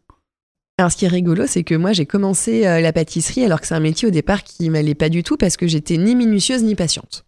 Alors 0.79 0.91
ce 0.91 0.97
qui 0.97 1.05
est 1.05 1.09
rigolo, 1.09 1.47
c'est 1.47 1.63
que 1.63 1.75
moi 1.75 1.93
j'ai 1.93 2.07
commencé 2.07 2.67
euh, 2.67 2.81
la 2.81 2.93
pâtisserie 2.93 3.45
alors 3.45 3.61
que 3.61 3.67
c'est 3.67 3.75
un 3.75 3.81
métier 3.81 4.09
au 4.09 4.11
départ 4.11 4.43
qui 4.43 4.71
m'allait 4.71 4.97
pas 4.97 5.09
du 5.09 5.23
tout 5.23 5.37
parce 5.37 5.57
que 5.57 5.67
j'étais 5.69 5.99
ni 5.99 6.17
minutieuse 6.17 6.65
ni 6.65 6.75
patiente. 6.75 7.25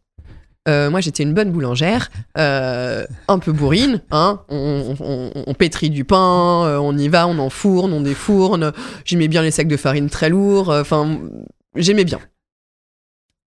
Euh, 0.68 0.90
moi 0.90 1.00
j'étais 1.00 1.22
une 1.22 1.32
bonne 1.32 1.52
boulangère, 1.52 2.10
euh, 2.38 3.06
un 3.28 3.38
peu 3.38 3.52
bourrine, 3.52 4.02
hein. 4.10 4.42
on, 4.48 5.54
pétrit 5.56 5.90
du 5.90 6.04
pain, 6.04 6.64
euh, 6.66 6.78
on 6.78 6.96
y 6.98 7.08
va, 7.08 7.28
on 7.28 7.38
enfourne, 7.38 7.92
on 7.92 8.00
défourne, 8.00 8.72
j'aimais 9.04 9.28
bien 9.28 9.42
les 9.42 9.52
sacs 9.52 9.68
de 9.68 9.76
farine 9.76 10.10
très 10.10 10.28
lourds, 10.28 10.70
enfin 10.70 11.20
j'aimais 11.76 12.04
bien. 12.04 12.20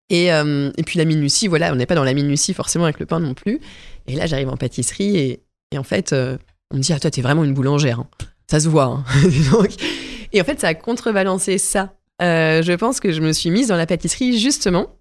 Et, 0.10 0.28
et 0.28 0.84
puis 0.86 0.98
la 0.98 1.06
minutie, 1.06 1.48
voilà, 1.48 1.72
on 1.72 1.76
n'est 1.76 1.86
pas 1.86 1.96
dans 1.96 2.04
la 2.04 2.14
minutie 2.14 2.54
forcément 2.54 2.86
avec 2.86 3.00
le 3.00 3.06
pain 3.06 3.20
non 3.20 3.34
plus. 3.34 3.60
Et 4.08 4.16
là 4.16 4.26
j'arrive 4.26 4.50
en 4.50 4.58
pâtisserie 4.58 5.18
et, 5.18 5.44
et 5.72 5.78
en 5.78 5.84
fait... 5.84 6.14
on 6.72 6.78
me 6.78 6.82
dit, 6.82 6.94
ah, 6.94 7.00
toi, 7.00 7.12
t'es 7.12 7.22
vraiment 7.22 7.44
une 7.44 7.54
boulangère. 7.54 8.00
hein. 8.00 8.08
Ça 8.50 8.60
se 8.60 8.70
voit. 8.70 8.86
hein. 8.86 9.04
Et 10.32 10.42
en 10.42 10.44
fait, 10.44 10.60
ça 10.60 10.68
a 10.68 10.74
contrebalancé 10.76 11.58
ça. 11.58 11.94
Je 12.20 12.76
pense 12.76 13.00
que 13.00 13.12
je 13.12 13.22
me 13.22 13.34
suis 13.34 13.50
mise 13.52 13.68
dans 13.68 13.76
la 13.76 13.86
pâtisserie 13.88 14.38
justement 14.40 14.96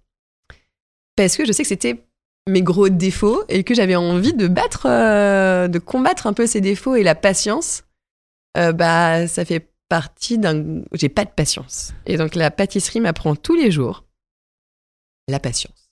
parce 1.15 1.35
que 1.35 1.45
je 1.45 1.51
sais 1.51 1.63
que 1.63 1.67
c'était 1.69 2.05
mes 2.49 2.61
gros 2.61 2.89
défauts 2.89 3.43
et 3.49 3.63
que 3.63 3.73
j'avais 3.73 3.95
envie 3.95 4.33
de 4.33 4.47
battre, 4.47 4.85
euh, 4.89 5.67
de 5.67 5.79
combattre 5.79 6.27
un 6.27 6.33
peu 6.33 6.45
ces 6.47 6.61
défauts 6.61 6.95
et 6.95 7.03
la 7.03 7.15
patience. 7.15 7.83
euh, 8.57 8.71
bah, 8.73 9.27
ça 9.27 9.45
fait 9.45 9.71
partie 9.89 10.37
d'un. 10.37 10.81
J'ai 10.93 11.09
pas 11.09 11.25
de 11.25 11.31
patience. 11.31 11.93
Et 12.05 12.17
donc, 12.17 12.35
la 12.35 12.51
pâtisserie 12.51 12.99
m'apprend 12.99 13.35
tous 13.35 13.55
les 13.55 13.71
jours 13.71 14.03
la 15.27 15.39
patience. 15.39 15.89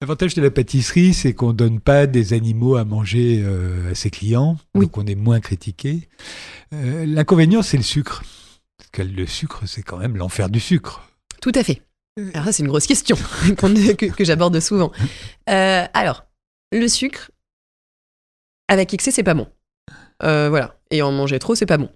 L'avantage 0.00 0.34
de 0.34 0.40
la 0.42 0.50
pâtisserie, 0.50 1.12
c'est 1.12 1.34
qu'on 1.34 1.52
donne 1.52 1.78
pas 1.80 2.06
des 2.06 2.32
animaux 2.32 2.76
à 2.76 2.84
manger 2.84 3.42
euh, 3.44 3.90
à 3.90 3.94
ses 3.94 4.08
clients, 4.10 4.56
Oui. 4.74 4.86
donc 4.86 4.96
on 4.96 5.06
est 5.06 5.14
moins 5.14 5.40
critiqué. 5.40 6.08
L'inconvénient, 6.72 7.62
c'est 7.62 7.76
le 7.76 7.82
sucre. 7.82 8.22
Parce 8.78 8.90
que 8.92 9.02
le 9.02 9.26
sucre, 9.26 9.62
c'est 9.66 9.82
quand 9.82 9.98
même 9.98 10.16
l'enfer 10.16 10.48
du 10.48 10.60
sucre. 10.60 11.02
Tout 11.42 11.52
à 11.54 11.62
fait. 11.62 11.82
Alors 12.34 12.46
ça, 12.46 12.52
c'est 12.52 12.62
une 12.62 12.68
grosse 12.68 12.86
question 12.86 13.16
que, 13.56 14.06
que 14.06 14.24
j'aborde 14.24 14.58
souvent. 14.60 14.90
Euh, 15.50 15.86
alors, 15.94 16.26
le 16.72 16.86
sucre, 16.88 17.30
avec 18.68 18.94
excès, 18.94 19.10
c'est 19.10 19.22
pas 19.22 19.34
bon. 19.34 19.48
Euh, 20.22 20.48
voilà. 20.48 20.76
Et 20.90 21.02
en 21.02 21.12
manger 21.12 21.38
trop, 21.38 21.54
c'est 21.54 21.66
pas 21.66 21.78
bon. 21.78 21.90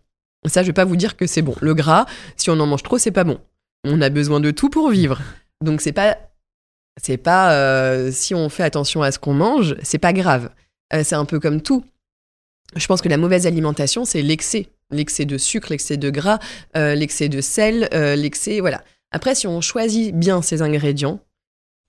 Ça, 0.46 0.62
je 0.62 0.68
vais 0.68 0.72
pas 0.72 0.84
vous 0.84 0.96
dire 0.96 1.16
que 1.16 1.26
c'est 1.26 1.42
bon. 1.42 1.54
Le 1.60 1.74
gras, 1.74 2.06
si 2.36 2.50
on 2.50 2.58
en 2.60 2.66
mange 2.66 2.82
trop, 2.82 2.98
c'est 2.98 3.10
pas 3.10 3.24
bon. 3.24 3.40
On 3.84 4.00
a 4.00 4.10
besoin 4.10 4.40
de 4.40 4.50
tout 4.50 4.70
pour 4.70 4.90
vivre. 4.90 5.20
Donc 5.62 5.80
c'est 5.80 5.92
pas, 5.92 6.18
c'est 7.00 7.16
pas, 7.16 7.52
euh, 7.52 8.10
si 8.12 8.34
on 8.34 8.48
fait 8.48 8.62
attention 8.62 9.02
à 9.02 9.12
ce 9.12 9.18
qu'on 9.18 9.34
mange, 9.34 9.76
c'est 9.82 9.98
pas 9.98 10.12
grave. 10.12 10.50
C'est 11.02 11.16
un 11.16 11.24
peu 11.24 11.40
comme 11.40 11.60
tout. 11.60 11.84
Je 12.76 12.86
pense 12.86 13.02
que 13.02 13.08
la 13.08 13.16
mauvaise 13.16 13.48
alimentation, 13.48 14.04
c'est 14.04 14.22
l'excès. 14.22 14.68
L'excès 14.92 15.24
de 15.24 15.38
sucre, 15.38 15.68
l'excès 15.70 15.96
de 15.96 16.08
gras, 16.08 16.38
l'excès 16.74 17.28
de 17.28 17.40
sel, 17.40 17.88
l'excès, 17.92 18.60
voilà. 18.60 18.84
Après, 19.10 19.34
si 19.34 19.48
on 19.48 19.60
choisit 19.60 20.14
bien 20.14 20.40
ces 20.40 20.62
ingrédients 20.62 21.20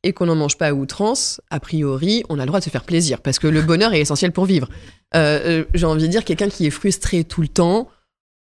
et 0.06 0.14
qu'on 0.14 0.28
n'en 0.28 0.36
mange 0.36 0.56
pas 0.56 0.68
à 0.68 0.74
outrance, 0.74 1.42
a 1.50 1.60
priori, 1.60 2.24
on 2.30 2.38
a 2.38 2.44
le 2.44 2.48
droit 2.48 2.60
de 2.60 2.64
se 2.64 2.70
faire 2.70 2.84
plaisir 2.84 3.22
parce 3.22 3.40
que 3.40 3.48
le 3.48 3.64
bonheur 3.64 3.92
est 3.92 4.00
essentiel 4.00 4.32
pour 4.32 4.46
vivre. 4.46 4.70
Euh, 5.16 5.64
euh, 5.64 5.66
J'ai 5.74 5.88
envie 5.88 6.04
de 6.04 6.08
dire, 6.08 6.24
quelqu'un 6.24 6.48
qui 6.48 6.68
est 6.68 6.72
frustré 6.72 7.24
tout 7.24 7.42
le 7.42 7.48
temps 7.48 7.90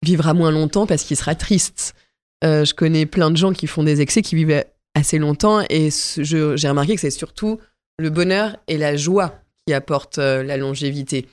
vivra 0.03 0.33
moins 0.33 0.49
longtemps 0.49 0.87
parce 0.87 1.03
qu'il 1.03 1.15
sera 1.15 1.35
triste. 1.35 1.93
Euh, 2.43 2.65
je 2.65 2.73
connais 2.73 3.05
plein 3.05 3.29
de 3.29 3.37
gens 3.37 3.53
qui 3.53 3.67
font 3.67 3.83
des 3.83 4.01
excès 4.01 4.23
qui 4.23 4.33
vivent 4.33 4.63
assez 4.95 5.19
longtemps 5.19 5.61
et 5.69 5.89
j'ai 6.17 6.67
remarqué 6.67 6.95
que 6.95 7.01
c'est 7.01 7.11
surtout 7.11 7.59
le 7.99 8.09
bonheur 8.09 8.57
et 8.67 8.79
la 8.79 8.97
joie 8.97 9.35
qui 9.67 9.73
apportent 9.75 10.17
la 10.17 10.57
longévité. 10.57 11.27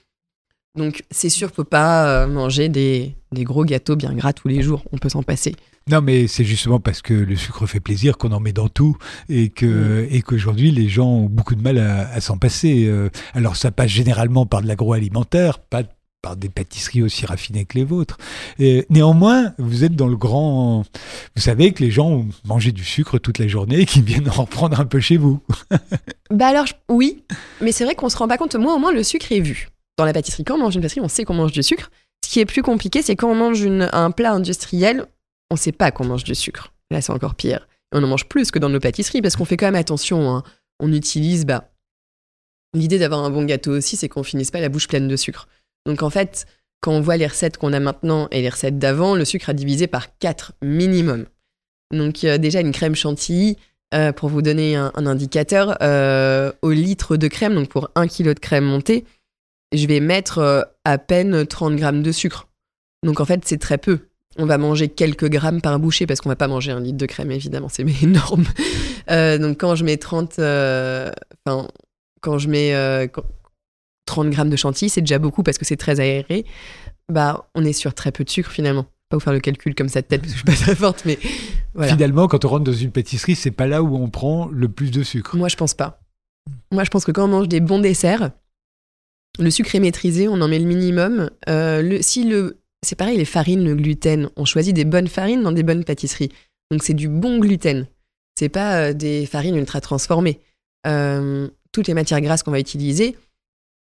Donc, 0.74 1.04
c'est 1.10 1.30
sûr, 1.30 1.50
faut 1.50 1.64
pas 1.64 2.26
manger 2.26 2.68
des 2.68 3.14
gros 3.32 3.64
gâteaux 3.64 3.96
bien 3.96 4.12
gras 4.12 4.34
tous 4.34 4.48
les 4.48 4.60
jours. 4.60 4.84
On 4.92 4.98
peut 4.98 5.08
s'en 5.08 5.22
passer. 5.22 5.56
Non, 5.90 6.00
mais 6.02 6.26
c'est 6.26 6.44
justement 6.44 6.80
parce 6.80 7.00
que 7.02 7.14
le 7.14 7.36
sucre 7.36 7.66
fait 7.66 7.80
plaisir 7.80 8.18
qu'on 8.18 8.32
en 8.32 8.40
met 8.40 8.52
dans 8.52 8.68
tout 8.68 8.96
et 9.28 9.48
que 9.48 9.66
Mm. 9.66 10.08
et 10.14 10.22
qu'aujourd'hui 10.22 10.70
les 10.70 10.88
gens 10.88 11.06
ont 11.08 11.26
beaucoup 11.26 11.54
de 11.54 11.62
mal 11.62 11.78
à, 11.78 12.08
à 12.10 12.20
s'en 12.20 12.36
passer. 12.38 12.86
Euh, 12.86 13.08
Alors 13.34 13.56
ça 13.56 13.70
passe 13.70 13.90
généralement 13.90 14.46
par 14.46 14.62
de 14.62 14.66
l'agroalimentaire, 14.68 15.58
pas 15.58 15.82
par 16.20 16.36
des 16.36 16.48
pâtisseries 16.48 17.02
aussi 17.02 17.26
raffinées 17.26 17.64
que 17.64 17.78
les 17.78 17.84
vôtres. 17.84 18.18
Et 18.58 18.84
néanmoins, 18.90 19.54
vous 19.58 19.84
êtes 19.84 19.94
dans 19.94 20.08
le 20.08 20.16
grand. 20.16 20.84
Vous 21.36 21.42
savez 21.42 21.72
que 21.72 21.82
les 21.82 21.92
gens 21.92 22.08
ont 22.10 22.28
mangé 22.44 22.72
du 22.72 22.82
sucre 22.84 23.18
toute 23.18 23.38
la 23.38 23.46
journée 23.46 23.80
et 23.80 23.86
qu'ils 23.86 24.02
viennent 24.02 24.28
en 24.28 24.32
reprendre 24.42 24.80
un 24.80 24.84
peu 24.84 25.00
chez 25.00 25.16
vous. 25.16 25.40
Bah 26.30 26.48
alors, 26.48 26.66
oui, 26.90 27.22
mais 27.62 27.72
c'est 27.72 27.84
vrai 27.84 27.94
qu'on 27.94 28.10
se 28.10 28.16
rend 28.18 28.28
pas 28.28 28.36
compte. 28.36 28.54
Moi, 28.56 28.74
au 28.74 28.78
moins, 28.78 28.92
le 28.92 29.02
sucre 29.02 29.32
est 29.32 29.40
vu. 29.40 29.68
Dans 29.96 30.04
la 30.04 30.12
pâtisserie, 30.12 30.44
quand 30.44 30.56
on 30.56 30.58
mange 30.58 30.74
une 30.74 30.82
pâtisserie, 30.82 31.00
on 31.02 31.08
sait 31.08 31.24
qu'on 31.24 31.32
mange 31.32 31.52
du 31.52 31.62
sucre. 31.62 31.90
Ce 32.22 32.30
qui 32.30 32.40
est 32.40 32.44
plus 32.44 32.60
compliqué, 32.62 33.00
c'est 33.00 33.16
quand 33.16 33.30
on 33.30 33.34
mange 33.34 33.62
une- 33.62 33.88
un 33.94 34.10
plat 34.10 34.32
industriel, 34.34 35.06
on 35.50 35.56
sait 35.56 35.72
pas 35.72 35.90
qu'on 35.90 36.04
mange 36.04 36.24
du 36.24 36.34
sucre. 36.34 36.72
Là, 36.90 37.00
c'est 37.00 37.12
encore 37.12 37.34
pire. 37.34 37.66
On 37.92 38.02
en 38.02 38.06
mange 38.06 38.26
plus 38.28 38.50
que 38.50 38.58
dans 38.58 38.68
nos 38.68 38.80
pâtisseries 38.80 39.22
parce 39.22 39.36
qu'on 39.36 39.44
fait 39.44 39.56
quand 39.56 39.66
même 39.66 39.74
attention. 39.74 40.30
hein. 40.30 40.42
On 40.80 40.92
utilise, 40.92 41.46
bah, 41.46 41.70
l'idée 42.74 42.98
d'avoir 42.98 43.24
un 43.24 43.30
bon 43.30 43.44
gâteau 43.44 43.72
aussi, 43.72 43.96
c'est 43.96 44.08
qu'on 44.08 44.22
finisse 44.22 44.50
pas 44.50 44.60
la 44.60 44.68
bouche 44.68 44.88
pleine 44.88 45.08
de 45.08 45.16
sucre. 45.16 45.48
Donc 45.86 46.02
en 46.02 46.10
fait, 46.10 46.46
quand 46.80 46.92
on 46.92 47.00
voit 47.00 47.16
les 47.16 47.26
recettes 47.26 47.56
qu'on 47.56 47.72
a 47.72 47.80
maintenant 47.80 48.28
et 48.30 48.42
les 48.42 48.48
recettes 48.48 48.78
d'avant, 48.78 49.14
le 49.14 49.24
sucre 49.24 49.48
a 49.48 49.54
divisé 49.54 49.86
par 49.86 50.18
4 50.18 50.52
minimum. 50.62 51.26
Donc 51.92 52.20
déjà 52.20 52.60
une 52.60 52.72
crème 52.72 52.94
chantilly, 52.94 53.56
euh, 53.94 54.12
pour 54.12 54.28
vous 54.28 54.42
donner 54.42 54.76
un, 54.76 54.92
un 54.94 55.06
indicateur, 55.06 55.78
euh, 55.82 56.52
au 56.60 56.70
litre 56.70 57.16
de 57.16 57.26
crème, 57.26 57.54
donc 57.54 57.68
pour 57.70 57.90
1 57.94 58.06
kg 58.06 58.34
de 58.34 58.38
crème 58.38 58.64
montée, 58.64 59.06
je 59.72 59.86
vais 59.86 60.00
mettre 60.00 60.38
euh, 60.38 60.62
à 60.84 60.98
peine 60.98 61.46
30 61.46 61.76
grammes 61.76 62.02
de 62.02 62.12
sucre. 62.12 62.48
Donc 63.02 63.20
en 63.20 63.24
fait, 63.24 63.40
c'est 63.46 63.58
très 63.58 63.78
peu. 63.78 64.07
On 64.36 64.46
va 64.46 64.58
manger 64.58 64.88
quelques 64.88 65.28
grammes 65.28 65.60
par 65.60 65.78
bouchée 65.80 66.06
parce 66.06 66.20
qu'on 66.20 66.28
va 66.28 66.36
pas 66.36 66.48
manger 66.48 66.70
un 66.70 66.80
litre 66.80 66.98
de 66.98 67.06
crème, 67.06 67.30
évidemment, 67.30 67.68
c'est 67.68 67.84
énorme. 68.02 68.44
Euh, 69.10 69.38
donc 69.38 69.58
quand 69.58 69.74
je 69.74 69.84
mets 69.84 69.96
30, 69.96 70.38
euh, 70.38 71.10
enfin, 71.46 71.66
quand 72.20 72.38
je 72.38 72.48
mets 72.48 72.74
euh, 72.74 73.06
quand- 73.06 73.24
30 74.06 74.30
grammes 74.30 74.50
de 74.50 74.56
chantilly, 74.56 74.88
c'est 74.88 75.00
déjà 75.02 75.18
beaucoup 75.18 75.42
parce 75.42 75.58
que 75.58 75.64
c'est 75.64 75.76
très 75.76 76.00
aéré. 76.00 76.44
Bah, 77.10 77.48
on 77.54 77.64
est 77.64 77.72
sur 77.72 77.94
très 77.94 78.12
peu 78.12 78.24
de 78.24 78.30
sucre 78.30 78.50
finalement. 78.50 78.86
Pas 79.10 79.16
vous 79.16 79.20
faire 79.20 79.32
le 79.32 79.40
calcul 79.40 79.74
comme 79.74 79.88
ça 79.88 80.02
de 80.02 80.06
tête 80.06 80.20
parce 80.22 80.32
que 80.34 80.38
je 80.38 80.44
suis 80.44 80.58
pas 80.58 80.64
très 80.64 80.74
forte, 80.74 81.02
mais 81.06 81.18
voilà. 81.74 81.92
Finalement, 81.92 82.28
quand 82.28 82.44
on 82.44 82.48
rentre 82.48 82.64
dans 82.64 82.72
une 82.72 82.90
pâtisserie, 82.90 83.34
c'est 83.34 83.50
pas 83.50 83.66
là 83.66 83.82
où 83.82 83.96
on 83.96 84.08
prend 84.10 84.48
le 84.52 84.68
plus 84.68 84.90
de 84.90 85.02
sucre. 85.02 85.36
Moi, 85.36 85.48
je 85.48 85.56
pense 85.56 85.74
pas. 85.74 86.00
Moi, 86.72 86.84
je 86.84 86.90
pense 86.90 87.04
que 87.04 87.12
quand 87.12 87.24
on 87.24 87.28
mange 87.28 87.48
des 87.48 87.60
bons 87.60 87.78
desserts, 87.80 88.30
le 89.38 89.50
sucre 89.50 89.74
est 89.74 89.80
maîtrisé, 89.80 90.28
on 90.28 90.40
en 90.40 90.48
met 90.48 90.58
le 90.58 90.66
minimum. 90.66 91.30
Euh, 91.48 91.80
le, 91.82 92.02
si 92.02 92.24
le, 92.24 92.57
c'est 92.82 92.96
pareil, 92.96 93.16
les 93.16 93.24
farines, 93.24 93.64
le 93.64 93.74
gluten, 93.74 94.30
on 94.36 94.44
choisit 94.44 94.74
des 94.74 94.84
bonnes 94.84 95.08
farines 95.08 95.42
dans 95.42 95.52
des 95.52 95.62
bonnes 95.62 95.84
pâtisseries. 95.84 96.30
Donc, 96.70 96.82
c'est 96.82 96.94
du 96.94 97.08
bon 97.08 97.38
gluten. 97.38 97.86
C'est 98.38 98.48
pas 98.48 98.80
euh, 98.80 98.92
des 98.92 99.26
farines 99.26 99.56
ultra 99.56 99.80
transformées. 99.80 100.40
Euh, 100.86 101.48
toutes 101.72 101.88
les 101.88 101.94
matières 101.94 102.20
grasses 102.20 102.42
qu'on 102.42 102.50
va 102.50 102.60
utiliser, 102.60 103.16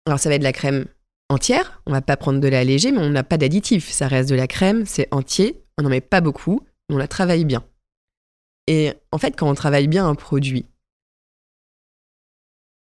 alors 0.06 0.18
ça 0.18 0.28
va 0.28 0.34
être 0.34 0.40
de 0.40 0.46
la 0.46 0.52
crème 0.52 0.86
entière, 1.28 1.82
on 1.86 1.92
va 1.92 2.02
pas 2.02 2.16
prendre 2.16 2.40
de 2.40 2.48
la 2.48 2.64
léger, 2.64 2.90
mais 2.90 2.98
on 2.98 3.10
n'a 3.10 3.22
pas 3.22 3.38
d'additif. 3.38 3.88
Ça 3.90 4.08
reste 4.08 4.28
de 4.28 4.34
la 4.34 4.46
crème, 4.46 4.84
c'est 4.86 5.06
entier, 5.12 5.62
on 5.78 5.82
n'en 5.82 5.88
met 5.88 6.00
pas 6.00 6.20
beaucoup, 6.20 6.60
on 6.88 6.96
la 6.96 7.06
travaille 7.06 7.44
bien. 7.44 7.64
Et 8.66 8.92
en 9.12 9.18
fait, 9.18 9.36
quand 9.36 9.48
on 9.48 9.54
travaille 9.54 9.88
bien 9.88 10.06
un 10.06 10.14
produit, 10.14 10.66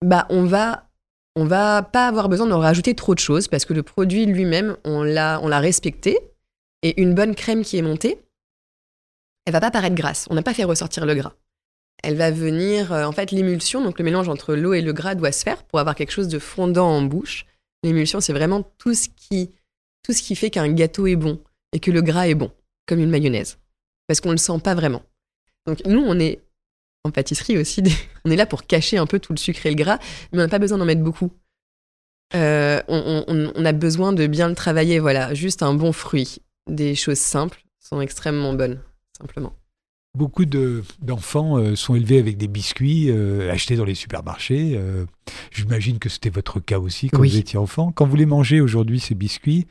bah 0.03 0.27
on 0.29 0.45
va 0.45 0.91
on 1.37 1.45
va 1.45 1.83
pas 1.83 2.07
avoir 2.07 2.29
besoin 2.29 2.47
de 2.47 2.53
rajouter 2.53 2.95
trop 2.95 3.15
de 3.15 3.21
choses 3.21 3.49
parce 3.49 3.65
que 3.65 3.73
le 3.73 3.83
produit 3.83 4.27
lui-même 4.27 4.77
on 4.85 5.03
l'a 5.03 5.41
on 5.43 5.49
l'a 5.49 5.61
respecté. 5.61 6.19
Et 6.83 7.01
une 7.01 7.15
bonne 7.15 7.35
crème 7.35 7.65
qui 7.65 7.79
est 7.79 7.83
montée 7.83 8.19
elle 9.47 9.53
va 9.53 9.61
pas 9.61 9.71
paraître 9.71 9.95
grasse. 9.95 10.27
On 10.31 10.35
n'a 10.35 10.43
pas 10.43 10.55
fait 10.55 10.65
ressortir 10.65 11.05
le 11.05 11.15
gras. 11.15 11.35
Elle 12.03 12.17
va 12.17 12.31
venir 12.31 12.93
euh, 12.93 13.05
en 13.05 13.13
fait 13.13 13.31
l'émulsion 13.31 13.83
donc 13.83 13.99
le 13.99 14.05
mélange 14.05 14.29
entre 14.29 14.55
l'eau 14.55 14.75
et 14.75 14.81
le 14.81 14.93
gras 14.93 15.15
doit 15.15 15.33
se 15.33 15.43
faire 15.43 15.65
pour 15.65 15.79
avoir 15.79 15.95
quelque 15.95 16.13
chose 16.13 16.29
de 16.29 16.39
fondant 16.39 16.89
en 16.89 17.03
bouche. 17.03 17.47
L'émulsion 17.83 18.21
c'est 18.21 18.33
vraiment 18.33 18.63
tout 18.79 18.95
ce 18.95 19.09
qui 19.09 19.51
tout 20.03 20.13
ce 20.13 20.23
qui 20.23 20.37
fait 20.37 20.51
qu'un 20.51 20.73
gâteau 20.73 21.07
est 21.07 21.17
bon 21.17 21.43
et 21.73 21.81
que 21.81 21.91
le 21.91 22.03
gras 22.03 22.29
est 22.29 22.35
bon 22.35 22.53
comme 22.87 23.01
une 23.01 23.11
mayonnaise. 23.11 23.59
Parce 24.07 24.21
qu'on 24.21 24.31
le 24.31 24.37
sent 24.37 24.59
pas 24.63 24.75
vraiment. 24.75 25.03
Donc 25.67 25.85
nous 25.87 26.03
on 26.07 26.19
est 26.19 26.44
en 27.05 27.11
pâtisserie 27.11 27.59
aussi, 27.59 27.83
des- 27.83 27.93
on 28.25 28.31
est 28.31 28.37
là 28.37 28.47
pour 28.47 28.67
cacher 28.67 28.97
un 28.97 29.07
peu 29.07 29.19
tout 29.21 29.33
le 29.33 29.39
sucre 29.39 29.65
et 29.67 29.71
le 29.71 29.77
gras, 29.77 29.99
mais 30.33 30.39
on 30.39 30.43
n'a 30.43 30.49
pas 30.49 30.59
besoin 30.59 30.79
d'en 30.79 30.85
mettre 30.87 31.03
beaucoup. 31.03 31.31
Euh, 32.35 32.83
on, 32.89 33.25
on- 33.29 33.53
on 33.55 33.65
a 33.65 33.73
besoin 33.73 34.13
de 34.13 34.27
bien 34.27 34.49
le 34.49 34.55
travailler, 34.55 34.99
voilà, 34.99 35.35
juste 35.35 35.63
un 35.63 35.75
bon 35.75 35.93
fruit. 35.93 36.39
Des 36.69 36.95
choses 36.95 37.19
simples 37.19 37.63
sont 37.79 38.01
extrêmement 38.01 38.55
bonnes, 38.55 38.81
simplement. 39.19 39.53
Beaucoup 40.17 40.45
de- 40.47 40.83
d'enfants 41.03 41.59
euh, 41.59 41.77
sont 41.77 41.95
élevés 41.95 42.19
avec 42.19 42.37
des 42.39 42.49
biscuits 42.49 43.11
euh, 43.11 43.53
achetés 43.53 43.77
dans 43.77 43.85
les 43.85 43.95
supermarchés. 43.97 44.81
J'imagine 45.51 45.99
que 45.99 46.09
c'était 46.09 46.31
votre 46.31 46.61
cas 46.61 46.79
aussi 46.79 47.09
quand 47.11 47.21
Oui. 47.21 47.31
vous 47.31 47.37
étiez 47.39 47.59
enfant. 47.59 47.93
Quand 47.93 48.07
vous 48.07 48.17
les 48.17 48.27
mangez 48.27 48.61
aujourd'hui, 48.61 49.01
ces 49.01 49.15
biscuits, 49.15 49.67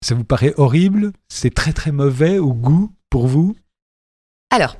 ça 0.00 0.14
vous 0.14 0.24
paraît 0.24 0.54
horrible? 0.56 1.12
C'est 1.28 1.52
très 1.54 1.72
très 1.72 1.92
mauvais 1.92 2.38
au 2.38 2.54
goût 2.54 2.90
pour 3.10 3.26
vous? 3.26 3.54
Alors, 4.50 4.76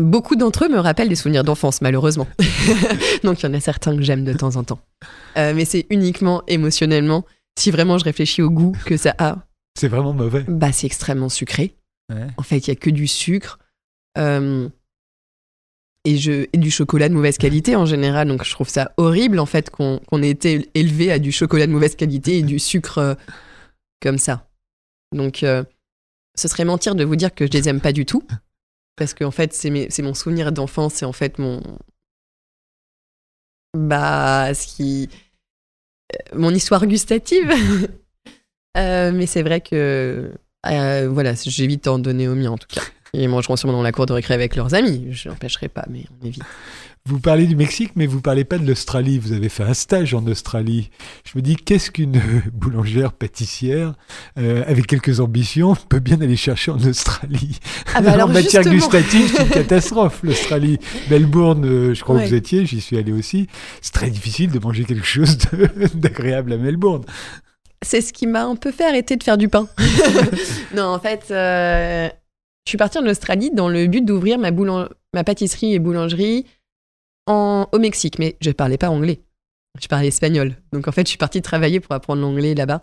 beaucoup 0.00 0.36
d'entre 0.36 0.64
eux 0.64 0.68
me 0.68 0.78
rappellent 0.78 1.08
des 1.08 1.14
souvenirs 1.14 1.44
d'enfance, 1.44 1.80
malheureusement. 1.80 2.26
Donc 3.24 3.42
il 3.42 3.46
y 3.46 3.48
en 3.48 3.54
a 3.54 3.60
certains 3.60 3.96
que 3.96 4.02
j'aime 4.02 4.24
de 4.24 4.32
temps 4.32 4.56
en 4.56 4.64
temps. 4.64 4.80
Euh, 5.36 5.52
mais 5.54 5.64
c'est 5.64 5.86
uniquement 5.90 6.42
émotionnellement, 6.46 7.24
si 7.58 7.70
vraiment 7.70 7.98
je 7.98 8.04
réfléchis 8.04 8.42
au 8.42 8.50
goût 8.50 8.72
que 8.84 8.96
ça 8.96 9.14
a, 9.18 9.38
C'est 9.78 9.88
vraiment 9.88 10.12
mauvais. 10.12 10.44
bah 10.48 10.72
c'est 10.72 10.86
extrêmement 10.86 11.28
sucré. 11.28 11.74
Ouais. 12.12 12.26
En 12.36 12.42
fait, 12.42 12.58
il 12.58 12.68
y 12.68 12.72
a 12.72 12.76
que 12.76 12.90
du 12.90 13.06
sucre 13.06 13.58
euh, 14.18 14.68
et, 16.04 16.16
je, 16.16 16.46
et 16.52 16.58
du 16.58 16.70
chocolat 16.70 17.08
de 17.08 17.14
mauvaise 17.14 17.38
qualité 17.38 17.76
en 17.76 17.86
général. 17.86 18.28
Donc, 18.28 18.44
je 18.44 18.50
trouve 18.50 18.68
ça 18.68 18.92
horrible 18.96 19.38
en 19.38 19.46
fait 19.46 19.70
qu'on 19.70 20.00
ait 20.22 20.30
été 20.30 20.70
élevé 20.74 21.12
à 21.12 21.18
du 21.18 21.30
chocolat 21.32 21.66
de 21.66 21.72
mauvaise 21.72 21.94
qualité 21.94 22.38
et 22.38 22.42
du 22.42 22.58
sucre 22.58 22.98
euh, 22.98 23.14
comme 24.02 24.18
ça. 24.18 24.48
Donc, 25.12 25.42
euh, 25.42 25.62
ce 26.36 26.48
serait 26.48 26.64
mentir 26.64 26.94
de 26.94 27.04
vous 27.04 27.16
dire 27.16 27.34
que 27.34 27.46
je 27.46 27.52
les 27.52 27.68
aime 27.68 27.80
pas 27.80 27.92
du 27.92 28.06
tout, 28.06 28.22
parce 29.00 29.14
qu'en 29.14 29.30
fait, 29.30 29.54
c'est 29.54 30.02
mon 30.02 30.12
souvenir 30.12 30.52
d'enfance, 30.52 30.92
c'est 30.96 31.06
en 31.06 31.14
fait 31.14 31.38
mon 31.38 31.62
bah 33.74 34.50
euh, 34.50 35.06
mon 36.34 36.54
histoire 36.54 36.86
gustative. 36.86 37.50
Euh, 38.76 39.10
mais 39.12 39.26
c'est 39.26 39.42
vrai 39.42 39.60
que 39.60 40.30
euh, 40.64 41.08
voilà, 41.10 41.34
j'évite 41.34 41.86
d'en 41.86 41.98
donner 41.98 42.28
aux 42.28 42.36
miens 42.36 42.52
en 42.52 42.56
tout 42.56 42.68
cas. 42.68 42.82
Ils 43.12 43.28
mangeront 43.28 43.56
sûrement 43.56 43.76
dans 43.76 43.82
la 43.82 43.90
cour 43.90 44.06
de 44.06 44.12
récré 44.12 44.32
avec 44.32 44.54
leurs 44.54 44.74
amis. 44.74 45.08
Je 45.10 45.28
n'empêcherai 45.28 45.68
pas, 45.68 45.84
mais 45.90 46.04
on 46.22 46.24
évite. 46.24 46.44
Vous 47.06 47.18
parlez 47.18 47.46
du 47.46 47.56
Mexique, 47.56 47.92
mais 47.96 48.06
vous 48.06 48.20
parlez 48.20 48.44
pas 48.44 48.58
de 48.58 48.66
l'Australie. 48.66 49.18
Vous 49.18 49.32
avez 49.32 49.48
fait 49.48 49.62
un 49.62 49.72
stage 49.72 50.12
en 50.12 50.24
Australie. 50.26 50.90
Je 51.24 51.36
me 51.38 51.42
dis, 51.42 51.56
qu'est-ce 51.56 51.90
qu'une 51.90 52.20
boulangère 52.52 53.12
pâtissière 53.14 53.94
euh, 54.38 54.62
avec 54.66 54.86
quelques 54.86 55.18
ambitions 55.18 55.74
peut 55.88 55.98
bien 55.98 56.20
aller 56.20 56.36
chercher 56.36 56.70
en 56.70 56.78
Australie? 56.78 57.58
Ah 57.94 58.02
bah 58.02 58.12
alors 58.12 58.28
En 58.28 58.32
matière 58.32 58.62
justement- 58.62 58.74
gustative, 58.76 59.32
c'est 59.34 59.42
une 59.44 59.48
catastrophe, 59.62 60.20
l'Australie. 60.22 60.78
Melbourne, 61.10 61.64
euh, 61.64 61.94
je 61.94 62.02
crois 62.02 62.20
que 62.20 62.26
vous 62.26 62.34
étiez, 62.34 62.66
j'y 62.66 62.80
suis 62.82 62.98
allé 62.98 63.12
aussi. 63.12 63.46
C'est 63.80 63.94
très 63.94 64.10
difficile 64.10 64.50
de 64.50 64.58
manger 64.58 64.84
quelque 64.84 65.06
chose 65.06 65.38
d'agréable 65.94 66.52
à 66.52 66.58
Melbourne. 66.58 67.04
C'est 67.82 68.02
ce 68.02 68.12
qui 68.12 68.26
m'a 68.26 68.44
un 68.44 68.56
peu 68.56 68.72
fait 68.72 68.84
arrêter 68.84 69.16
de 69.16 69.22
faire 69.24 69.38
du 69.38 69.48
pain. 69.48 69.66
non, 70.76 70.84
en 70.84 71.00
fait, 71.00 71.24
euh, 71.30 72.08
je 72.66 72.70
suis 72.70 72.78
partie 72.78 72.98
en 72.98 73.06
Australie 73.06 73.50
dans 73.54 73.70
le 73.70 73.86
but 73.86 74.04
d'ouvrir 74.04 74.38
ma 74.38 75.24
pâtisserie 75.24 75.72
et 75.72 75.78
boulangerie 75.78 76.44
en, 77.26 77.68
au 77.72 77.78
Mexique. 77.78 78.18
Mais 78.18 78.36
je 78.40 78.50
parlais 78.50 78.78
pas 78.78 78.90
anglais. 78.90 79.20
Je 79.80 79.86
parlais 79.88 80.08
espagnol. 80.08 80.56
Donc 80.72 80.88
en 80.88 80.92
fait, 80.92 81.02
je 81.02 81.10
suis 81.10 81.18
partie 81.18 81.42
travailler 81.42 81.80
pour 81.80 81.94
apprendre 81.94 82.22
l'anglais 82.22 82.54
là-bas. 82.54 82.82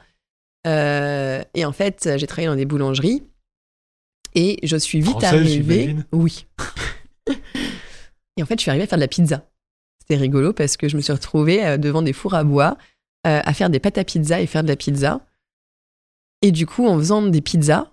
Euh, 0.66 1.44
et 1.54 1.66
en 1.66 1.72
fait, 1.72 2.10
j'ai 2.18 2.28
travaillé 2.28 2.48
dans 2.48 2.56
des 2.56 2.66
boulangeries. 2.66 3.24
Et 4.36 4.60
je 4.64 4.78
suis 4.78 5.00
vite 5.00 5.12
Française, 5.12 5.34
arrivée. 5.34 5.96
Oui. 6.12 6.46
et 8.38 8.44
en 8.44 8.46
fait, 8.46 8.56
je 8.58 8.62
suis 8.62 8.70
arrivée 8.70 8.84
à 8.84 8.88
faire 8.88 8.98
de 8.98 9.04
la 9.04 9.08
pizza. 9.08 9.50
C'était 10.00 10.22
rigolo 10.22 10.54
parce 10.54 10.78
que 10.78 10.88
je 10.88 10.96
me 10.96 11.02
suis 11.02 11.14
retrouvée 11.14 11.66
euh, 11.66 11.78
devant 11.78 12.02
des 12.02 12.14
fours 12.14 12.34
à 12.34 12.44
bois 12.44 12.78
euh, 13.26 13.42
à 13.44 13.54
faire 13.54 13.70
des 13.70 13.80
pâtes 13.80 13.98
à 13.98 14.06
pizza 14.06 14.40
et 14.40 14.48
faire 14.48 14.64
de 14.64 14.70
la 14.70 14.78
pizza. 14.78 15.20
Et 16.42 16.52
du 16.52 16.66
coup, 16.66 16.88
en 16.88 16.98
faisant 16.98 17.22
des 17.24 17.42
pizzas, 17.42 17.92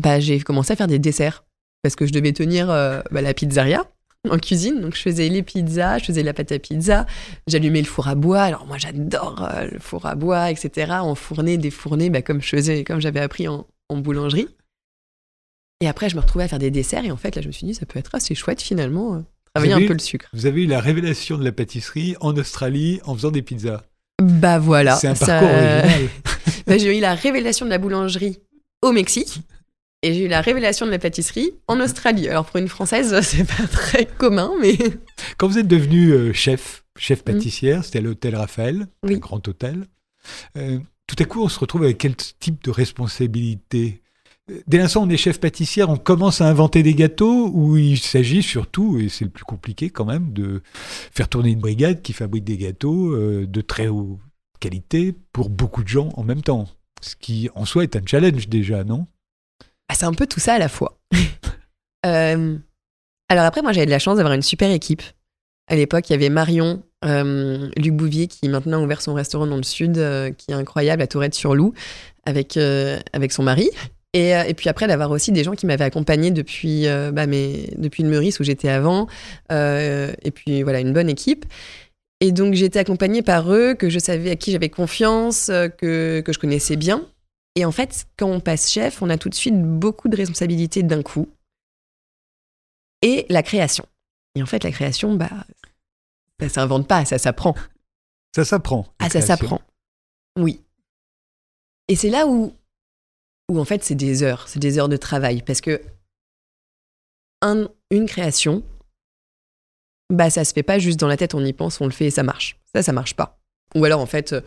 bah, 0.00 0.20
j'ai 0.20 0.40
commencé 0.40 0.72
à 0.72 0.76
faire 0.76 0.88
des 0.88 0.98
desserts 0.98 1.44
parce 1.82 1.96
que 1.96 2.06
je 2.06 2.12
devais 2.12 2.32
tenir 2.32 2.70
euh, 2.70 3.00
bah, 3.10 3.22
la 3.22 3.32
pizzeria 3.32 3.90
en 4.30 4.38
cuisine. 4.38 4.80
Donc, 4.80 4.94
je 4.96 5.02
faisais 5.02 5.28
les 5.28 5.42
pizzas, 5.42 5.98
je 5.98 6.04
faisais 6.06 6.22
la 6.22 6.32
pâte 6.32 6.52
à 6.52 6.58
pizza, 6.58 7.06
j'allumais 7.46 7.80
le 7.80 7.86
four 7.86 8.08
à 8.08 8.14
bois. 8.14 8.42
Alors, 8.42 8.66
moi, 8.66 8.78
j'adore 8.78 9.48
euh, 9.54 9.68
le 9.72 9.78
four 9.78 10.06
à 10.06 10.14
bois, 10.14 10.50
etc. 10.50 10.92
Enfourner, 11.00 11.58
défourner, 11.58 12.10
bah, 12.10 12.22
comme 12.22 12.40
je 12.42 12.48
faisais, 12.48 12.84
comme 12.84 13.00
j'avais 13.00 13.20
appris 13.20 13.48
en, 13.48 13.66
en 13.88 13.96
boulangerie. 13.98 14.48
Et 15.80 15.88
après, 15.88 16.08
je 16.08 16.16
me 16.16 16.20
retrouvais 16.20 16.44
à 16.44 16.48
faire 16.48 16.58
des 16.58 16.70
desserts. 16.70 17.04
Et 17.04 17.10
en 17.10 17.16
fait, 17.16 17.36
là, 17.36 17.42
je 17.42 17.48
me 17.48 17.52
suis 17.52 17.66
dit, 17.66 17.74
ça 17.74 17.84
peut 17.86 17.98
être 17.98 18.14
assez 18.14 18.34
chouette 18.34 18.62
finalement, 18.62 19.14
euh, 19.16 19.18
travailler 19.54 19.72
un 19.74 19.80
eu- 19.80 19.86
peu 19.86 19.92
le 19.92 19.98
sucre. 19.98 20.28
Vous 20.32 20.46
avez 20.46 20.62
eu 20.62 20.66
la 20.66 20.80
révélation 20.80 21.36
de 21.36 21.44
la 21.44 21.52
pâtisserie 21.52 22.16
en 22.20 22.34
Australie 22.36 23.00
en 23.04 23.14
faisant 23.14 23.30
des 23.30 23.42
pizzas. 23.42 23.82
Bah 24.22 24.58
voilà. 24.58 24.96
c'est 24.96 25.08
un 25.08 25.14
ça- 25.14 25.26
parcours 25.26 25.48
original. 25.50 26.08
Bah, 26.66 26.78
j'ai 26.78 26.96
eu 26.96 27.00
la 27.00 27.14
révélation 27.14 27.66
de 27.66 27.70
la 27.70 27.76
boulangerie 27.76 28.38
au 28.80 28.90
Mexique 28.92 29.40
et 30.04 30.14
j'ai 30.14 30.24
eu 30.24 30.28
la 30.28 30.40
révélation 30.40 30.86
de 30.86 30.90
la 30.90 30.98
pâtisserie 30.98 31.52
en 31.68 31.80
Australie. 31.80 32.28
Alors 32.28 32.44
pour 32.44 32.56
une 32.58 32.68
française, 32.68 33.18
c'est 33.22 33.44
pas 33.44 33.66
très 33.66 34.06
commun, 34.06 34.52
mais 34.60 34.76
Quand 35.38 35.48
vous 35.48 35.58
êtes 35.58 35.68
devenu 35.68 36.10
euh, 36.10 36.32
chef, 36.32 36.84
chef 36.98 37.22
pâtissière, 37.24 37.84
c'était 37.84 37.98
à 37.98 38.02
l'hôtel 38.02 38.36
Raphaël, 38.36 38.86
Mm. 39.02 39.08
Oui. 39.08 39.14
un 39.14 39.18
grand 39.18 39.46
hôtel. 39.48 39.86
euh, 40.56 40.78
tout 41.06 41.16
à 41.18 41.24
coup, 41.24 41.42
on 41.42 41.48
se 41.48 41.58
retrouve 41.58 41.82
avec 41.84 41.98
quel 41.98 42.14
type 42.16 42.64
de 42.64 42.70
responsabilité? 42.70 44.00
Euh, 44.50 44.60
Dès 44.66 44.78
l'instant 44.78 45.02
où 45.02 45.06
on 45.06 45.10
est 45.10 45.16
chef 45.16 45.38
pâtissière, 45.40 45.88
on 45.90 45.96
commence 45.96 46.40
à 46.40 46.48
inventer 46.48 46.82
des 46.82 46.94
gâteaux 46.94 47.50
ou 47.52 47.76
il 47.76 47.98
s'agit 47.98 48.42
surtout, 48.42 48.98
et 48.98 49.08
c'est 49.08 49.24
le 49.24 49.30
plus 49.30 49.44
compliqué 49.44 49.90
quand 49.90 50.04
même, 50.04 50.32
de 50.32 50.62
faire 51.12 51.28
tourner 51.28 51.50
une 51.50 51.60
brigade 51.60 52.02
qui 52.02 52.12
fabrique 52.12 52.44
des 52.44 52.56
gâteaux 52.58 53.16
de 53.46 53.60
très 53.60 53.88
haute 53.88 54.18
qualité 54.60 55.14
pour 55.32 55.50
beaucoup 55.50 55.82
de 55.82 55.88
gens 55.88 56.08
en 56.16 56.22
même 56.24 56.40
temps. 56.42 56.68
Ce 57.02 57.16
qui 57.16 57.50
en 57.54 57.66
soi 57.66 57.82
est 57.82 57.96
un 57.96 58.02
challenge 58.06 58.48
déjà, 58.48 58.82
non? 58.84 59.06
Bah, 59.88 59.94
c'est 59.98 60.06
un 60.06 60.12
peu 60.14 60.26
tout 60.26 60.40
ça 60.40 60.54
à 60.54 60.58
la 60.58 60.68
fois. 60.68 60.98
Euh, 62.06 62.58
alors 63.30 63.46
après, 63.46 63.62
moi 63.62 63.72
j'avais 63.72 63.86
de 63.86 63.90
la 63.90 63.98
chance 63.98 64.18
d'avoir 64.18 64.34
une 64.34 64.42
super 64.42 64.70
équipe. 64.70 65.02
À 65.68 65.74
l'époque, 65.74 66.10
il 66.10 66.12
y 66.12 66.16
avait 66.16 66.28
Marion, 66.28 66.82
euh, 67.02 67.70
Luc 67.78 67.94
Bouvier, 67.94 68.26
qui 68.26 68.46
maintenant 68.50 68.80
a 68.80 68.84
ouvert 68.84 69.00
son 69.00 69.14
restaurant 69.14 69.46
dans 69.46 69.56
le 69.56 69.62
sud, 69.62 69.96
euh, 69.96 70.30
qui 70.30 70.50
est 70.50 70.54
incroyable, 70.54 71.00
à 71.00 71.06
Tourette-sur-Loup, 71.06 71.72
avec, 72.26 72.58
avec 72.58 73.32
son 73.32 73.42
mari. 73.42 73.70
Et, 74.12 74.34
puis 74.54 74.68
après, 74.68 74.86
d'avoir 74.86 75.10
aussi 75.12 75.32
des 75.32 75.44
gens 75.44 75.54
qui 75.54 75.64
m'avaient 75.64 75.84
accompagné 75.84 76.30
depuis, 76.30 76.84
bah, 77.14 77.26
mes- 77.26 77.70
depuis 77.78 78.02
le 78.02 78.10
Meurice 78.10 78.38
où 78.38 78.44
j'étais 78.44 78.68
avant. 78.68 79.06
Et 79.50 80.30
puis 80.34 80.62
voilà, 80.62 80.80
une 80.80 80.92
bonne 80.92 81.08
équipe. 81.08 81.46
Et 82.20 82.32
donc 82.32 82.52
j'étais 82.52 82.80
accompagnée 82.80 83.22
par 83.22 83.50
eux, 83.50 83.72
que 83.72 83.88
je 83.88 83.98
savais 83.98 84.32
à 84.32 84.36
qui 84.36 84.52
j'avais 84.52 84.68
confiance, 84.68 85.46
que, 85.78 86.20
que 86.20 86.32
je 86.34 86.38
connaissais 86.38 86.76
bien. 86.76 87.06
Et 87.56 87.64
en 87.64 87.72
fait, 87.72 88.06
quand 88.16 88.28
on 88.28 88.40
passe 88.40 88.70
chef, 88.70 89.00
on 89.02 89.10
a 89.10 89.18
tout 89.18 89.28
de 89.28 89.34
suite 89.34 89.60
beaucoup 89.60 90.08
de 90.08 90.16
responsabilités 90.16 90.82
d'un 90.82 91.02
coup. 91.02 91.28
Et 93.02 93.26
la 93.28 93.42
création. 93.42 93.86
Et 94.34 94.42
en 94.42 94.46
fait, 94.46 94.64
la 94.64 94.72
création, 94.72 95.14
bah, 95.14 95.30
ça 96.40 96.48
s'invente 96.48 96.88
pas, 96.88 97.04
ça 97.04 97.18
s'apprend. 97.18 97.54
Ça 98.34 98.44
s'apprend. 98.44 98.86
Ah, 98.98 99.08
ça 99.08 99.20
s'apprend. 99.20 99.60
Oui. 100.36 100.60
Et 101.86 101.94
c'est 101.94 102.10
là 102.10 102.26
où, 102.26 102.52
où 103.48 103.60
en 103.60 103.64
fait, 103.64 103.84
c'est 103.84 103.94
des 103.94 104.22
heures, 104.24 104.48
c'est 104.48 104.58
des 104.58 104.78
heures 104.78 104.88
de 104.88 104.96
travail. 104.96 105.42
Parce 105.42 105.60
que 105.60 105.80
un- 107.42 107.68
une 107.90 108.06
création, 108.06 108.64
bah, 110.10 110.30
ça 110.30 110.44
se 110.44 110.52
fait 110.52 110.62
pas 110.64 110.78
juste 110.80 110.98
dans 110.98 111.08
la 111.08 111.16
tête, 111.16 111.34
on 111.34 111.44
y 111.44 111.52
pense, 111.52 111.80
on 111.80 111.84
le 111.84 111.92
fait 111.92 112.06
et 112.06 112.10
ça 112.10 112.22
marche. 112.24 112.58
Ça, 112.74 112.82
ça 112.82 112.92
marche 112.92 113.14
pas. 113.14 113.38
Ou 113.76 113.84
alors, 113.84 114.00
en 114.00 114.06
fait, 114.06 114.32
euh, 114.32 114.40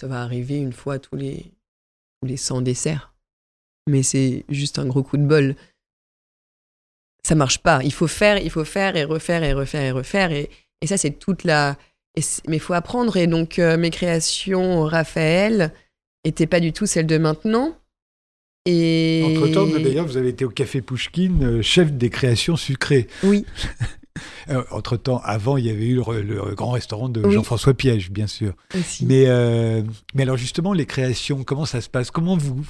ça 0.00 0.06
va 0.08 0.22
arriver 0.22 0.56
une 0.56 0.72
fois 0.72 0.98
tous 0.98 1.14
les, 1.16 1.52
les 2.22 2.36
100 2.36 2.62
desserts. 2.62 3.14
Mais 3.88 4.02
c'est 4.02 4.44
juste 4.48 4.78
un 4.78 4.86
gros 4.86 5.02
coup 5.02 5.16
de 5.16 5.26
bol. 5.26 5.56
Ça 7.22 7.34
marche 7.34 7.58
pas. 7.58 7.80
Il 7.82 7.92
faut 7.92 8.06
faire, 8.06 8.38
il 8.38 8.50
faut 8.50 8.64
faire 8.64 8.96
et 8.96 9.04
refaire 9.04 9.42
et 9.42 9.52
refaire 9.52 9.82
et 9.82 9.90
refaire. 9.90 10.32
Et, 10.32 10.50
et 10.80 10.86
ça, 10.86 10.96
c'est 10.96 11.18
toute 11.18 11.44
la. 11.44 11.76
et 12.14 12.22
mais 12.46 12.56
il 12.56 12.60
faut 12.60 12.74
apprendre. 12.74 13.16
Et 13.16 13.26
donc, 13.26 13.58
euh, 13.58 13.76
mes 13.76 13.90
créations, 13.90 14.84
Raphaël, 14.84 15.72
n'étaient 16.24 16.46
pas 16.46 16.60
du 16.60 16.72
tout 16.72 16.86
celles 16.86 17.06
de 17.06 17.18
maintenant. 17.18 17.76
Et. 18.66 19.22
Entre-temps, 19.24 19.66
d'ailleurs, 19.66 20.06
vous 20.06 20.16
avez 20.16 20.28
été 20.28 20.44
au 20.44 20.50
Café 20.50 20.82
Pouchkine, 20.82 21.44
euh, 21.44 21.62
chef 21.62 21.92
des 21.92 22.10
créations 22.10 22.56
sucrées. 22.56 23.08
Oui, 23.22 23.46
Entre-temps, 24.70 25.20
avant, 25.24 25.56
il 25.56 25.66
y 25.66 25.70
avait 25.70 25.86
eu 25.86 25.94
le, 25.96 26.22
le 26.22 26.54
grand 26.54 26.70
restaurant 26.70 27.08
de 27.08 27.20
Oui. 27.22 27.32
Jean-François 27.34 27.74
Piège, 27.74 28.10
bien 28.10 28.26
sûr. 28.26 28.54
aussi. 28.74 29.06
Mais, 29.06 29.24
euh, 29.26 29.82
mais 30.14 30.22
alors, 30.22 30.36
justement, 30.36 30.72
les 30.72 30.86
créations, 30.86 31.44
comment 31.44 31.64
ça 31.66 31.80
se 31.80 31.88
passe? 31.88 32.10
Comment 32.10 32.36
vous, 32.36 32.64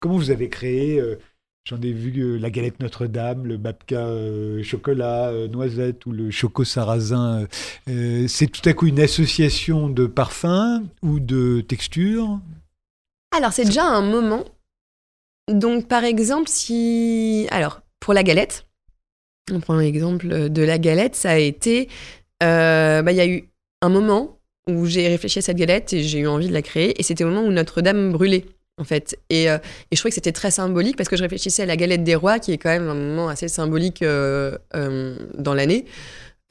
comment 0.00 0.16
vous 0.16 0.30
avez 0.30 0.48
créé 0.48 0.98
euh, 1.00 1.16
J'en 1.64 1.80
ai 1.80 1.92
vu 1.92 2.12
euh, 2.20 2.38
la 2.38 2.50
galette 2.50 2.80
Notre-Dame, 2.80 3.46
le 3.46 3.56
babka 3.56 3.94
euh, 4.00 4.64
chocolat, 4.64 5.28
euh, 5.28 5.46
noisette 5.46 6.06
ou 6.06 6.10
le 6.10 6.32
choco 6.32 6.64
sarrasin. 6.64 7.46
Euh, 7.88 8.26
c'est 8.26 8.48
tout 8.48 8.68
à 8.68 8.72
coup 8.72 8.86
une 8.86 8.98
association 8.98 9.88
de 9.88 10.06
parfums 10.06 10.82
ou 11.02 11.20
de 11.20 11.60
textures? 11.60 12.40
Alors, 13.36 13.52
c'est 13.52 13.64
déjà 13.64 13.84
un 13.84 14.02
moment. 14.02 14.44
Donc, 15.48 15.86
par 15.86 16.02
exemple, 16.04 16.48
si. 16.48 17.46
Alors, 17.50 17.80
pour 18.00 18.12
la 18.12 18.24
galette, 18.24 18.66
on 19.50 19.60
prend 19.60 19.76
l'exemple 19.76 20.48
de 20.50 20.62
la 20.62 20.78
galette, 20.78 21.14
ça 21.16 21.30
a 21.30 21.38
été. 21.38 21.88
euh, 22.42 23.02
bah, 23.02 23.12
Il 23.12 23.18
y 23.18 23.20
a 23.20 23.26
eu 23.26 23.48
un 23.80 23.88
moment 23.88 24.38
où 24.68 24.86
j'ai 24.86 25.08
réfléchi 25.08 25.40
à 25.40 25.42
cette 25.42 25.56
galette 25.56 25.92
et 25.92 26.02
j'ai 26.04 26.20
eu 26.20 26.26
envie 26.28 26.48
de 26.48 26.52
la 26.52 26.62
créer. 26.62 26.98
Et 27.00 27.02
c'était 27.02 27.24
au 27.24 27.28
moment 27.28 27.42
où 27.46 27.50
Notre-Dame 27.50 28.12
brûlait, 28.12 28.44
en 28.78 28.84
fait. 28.84 29.18
Et, 29.28 29.50
euh, 29.50 29.58
et 29.90 29.96
je 29.96 30.00
trouvais 30.00 30.10
que 30.10 30.14
c'était 30.14 30.32
très 30.32 30.52
symbolique 30.52 30.96
parce 30.96 31.08
que 31.08 31.16
je 31.16 31.22
réfléchissais 31.22 31.64
à 31.64 31.66
la 31.66 31.76
galette 31.76 32.04
des 32.04 32.14
rois, 32.14 32.38
qui 32.38 32.52
est 32.52 32.58
quand 32.58 32.70
même 32.70 32.88
un 32.88 32.94
moment 32.94 33.28
assez 33.28 33.48
symbolique 33.48 34.02
euh, 34.02 34.56
euh, 34.76 35.16
dans 35.36 35.54
l'année. 35.54 35.84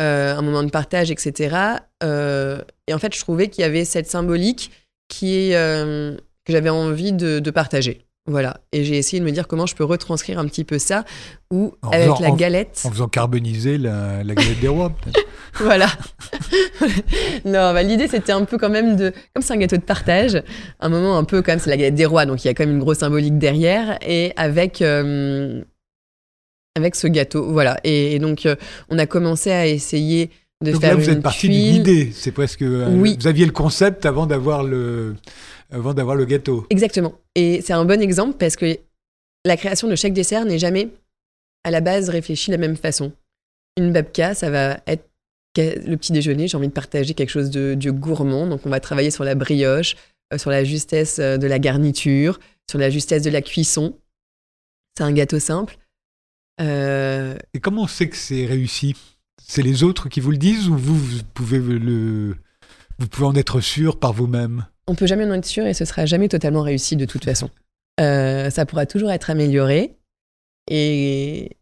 Euh, 0.02 0.36
un 0.36 0.42
moment 0.42 0.64
de 0.64 0.72
partage, 0.72 1.12
etc. 1.12 1.56
Euh, 2.04 2.60
et 2.88 2.94
en 2.94 2.98
fait, 2.98 3.14
je 3.16 3.20
trouvais 3.20 3.50
qu'il 3.50 3.62
y 3.62 3.66
avait 3.66 3.86
cette 3.86 4.08
symbolique 4.08 4.72
qui 5.08 5.36
est, 5.36 5.56
euh, 5.56 6.16
que 6.44 6.54
j'avais 6.54 6.70
envie 6.70 7.14
de 7.14 7.52
partager. 7.52 8.02
Voilà. 8.28 8.62
Et 8.72 8.84
j'ai 8.84 8.98
essayé 8.98 9.20
de 9.20 9.26
me 9.26 9.32
dire 9.32 9.48
comment 9.48 9.66
je 9.66 9.76
peux 9.76 9.84
retranscrire 9.84 10.38
un 10.38 10.46
petit 10.46 10.64
peu 10.64 10.78
ça, 10.78 11.06
ou 11.52 11.74
avec 11.92 12.04
faisant- 12.04 12.20
la 12.22 12.30
en- 12.30 12.36
galette. 12.36 12.82
en 12.86 12.92
faisant 12.92 13.08
carboniser 13.08 13.78
la, 13.80 14.24
la 14.24 14.36
galette 14.36 14.60
des 14.60 14.68
rois. 14.68 14.90
peut-être. 14.92 15.20
Voilà. 15.60 15.88
non, 17.46 17.74
bah, 17.74 17.84
l'idée 17.84 18.08
c'était 18.08 18.32
un 18.32 18.46
peu 18.46 18.58
quand 18.58 18.70
même 18.70 18.96
de, 18.96 19.12
comme 19.34 19.44
c'est 19.44 19.54
un 19.54 19.58
gâteau 19.58 19.76
de 19.78 19.82
partage, 19.82 20.42
un 20.80 20.90
moment 20.90 21.18
un 21.18 21.24
peu 21.26 21.42
quand 21.42 21.52
même 21.52 21.60
c'est 21.60 21.70
la 21.70 21.78
galette 21.78 21.96
des 21.96 22.06
rois, 22.06 22.26
donc 22.26 22.44
il 22.44 22.48
y 22.48 22.50
a 22.50 22.54
quand 22.54 22.64
même 22.66 22.76
une 22.76 22.80
grosse 22.80 23.00
symbolique 23.00 23.38
derrière, 23.38 23.98
et 24.02 24.32
avec 24.38 24.82
euh, 24.82 25.62
avec 26.78 26.96
ce 26.96 27.08
gâteau, 27.08 27.52
voilà. 27.52 27.80
Et, 27.84 28.16
et 28.16 28.20
donc 28.20 28.46
euh, 28.46 28.56
on 28.90 28.98
a 28.98 29.06
commencé 29.06 29.52
à 29.52 29.68
essayer 29.68 30.30
de 30.64 30.72
Donc 30.72 30.82
faire 30.82 30.92
là, 30.92 30.96
vous 31.00 31.10
une 31.10 31.18
êtes 31.18 31.22
parti 31.24 31.50
d'une 31.50 31.76
idée. 31.76 32.12
C'est 32.14 32.32
presque. 32.32 32.62
euh, 32.62 32.88
Oui. 32.90 33.18
Vous 33.20 33.28
aviez 33.28 33.46
le 33.46 33.52
concept 33.52 34.06
avant 34.06 34.28
d'avoir 34.28 34.64
le, 34.64 35.16
avant 35.72 35.94
d'avoir 35.94 36.16
le 36.16 36.26
gâteau. 36.26 36.66
Exactement. 36.70 37.14
Et 37.36 37.62
c'est 37.62 37.74
un 37.74 37.86
bon 37.86 38.02
exemple 38.02 38.38
parce 38.38 38.56
que 38.56 38.78
la 39.46 39.58
création 39.58 39.88
de 39.88 39.96
chaque 39.96 40.14
dessert 40.14 40.46
n'est 40.46 40.60
jamais 40.60 40.90
à 41.64 41.72
la 41.72 41.82
base 41.82 42.10
réfléchie 42.10 42.52
de 42.52 42.56
la 42.56 42.60
même 42.60 42.78
façon. 42.78 43.12
Une 43.78 43.92
babka, 43.92 44.36
ça 44.36 44.50
va 44.50 44.80
être 44.88 45.08
le 45.58 45.96
petit 45.96 46.14
déjeuner, 46.14 46.48
j'ai 46.48 46.58
envie 46.58 46.70
de 46.70 46.74
partager 46.74 47.14
quelque 47.14 47.30
chose 47.30 47.50
de, 47.50 47.74
de 47.76 47.92
gourmand, 47.92 48.48
donc 48.48 48.66
on 48.66 48.70
va 48.70 48.80
travailler 48.80 49.12
sur 49.12 49.24
la 49.24 49.36
brioche, 49.36 49.96
euh, 50.34 50.38
sur 50.38 50.50
la 50.50 50.64
justesse 50.64 51.20
euh, 51.20 51.38
de 51.38 51.48
la 51.48 51.60
garniture, 51.60 52.40
sur 52.70 52.80
la 52.80 52.90
justesse 52.90 53.24
de 53.24 53.30
la 53.30 53.42
cuisson. 53.42 53.98
C'est 54.98 55.04
un 55.04 55.12
gâteau 55.12 55.40
simple. 55.40 55.78
Euh, 56.62 57.36
Et 57.54 57.60
comment 57.60 57.84
on 57.84 57.88
sait 57.88 58.08
que 58.08 58.16
c'est 58.16 58.46
réussi? 58.46 58.96
C'est 59.46 59.62
les 59.62 59.84
autres 59.84 60.08
qui 60.08 60.22
vous 60.22 60.32
le 60.32 60.38
disent 60.38 60.70
ou 60.70 60.78
vous, 60.78 60.98
vous 60.98 61.24
pouvez 61.34 61.60
le, 61.60 62.38
vous 63.00 63.08
pouvez 63.08 63.28
en 63.28 63.36
être 63.36 63.60
sûr 63.60 64.00
par 64.00 64.14
vous-même? 64.14 64.66
On 64.88 64.96
peut 64.96 65.08
jamais 65.08 65.26
en 65.26 65.34
être 65.34 65.46
sûr 65.46 65.66
et 65.66 65.74
ce 65.74 65.86
sera 65.86 66.06
jamais 66.06 66.28
totalement 66.28 66.62
réussi 66.62 66.96
de 66.96 67.06
toute 67.06 67.24
façon. 67.26 67.50
Euh, 68.00 68.50
ça 68.50 68.66
pourra 68.66 68.86
toujours 68.86 69.12
être 69.12 69.30
amélioré 69.30 69.96
et, 70.70 71.58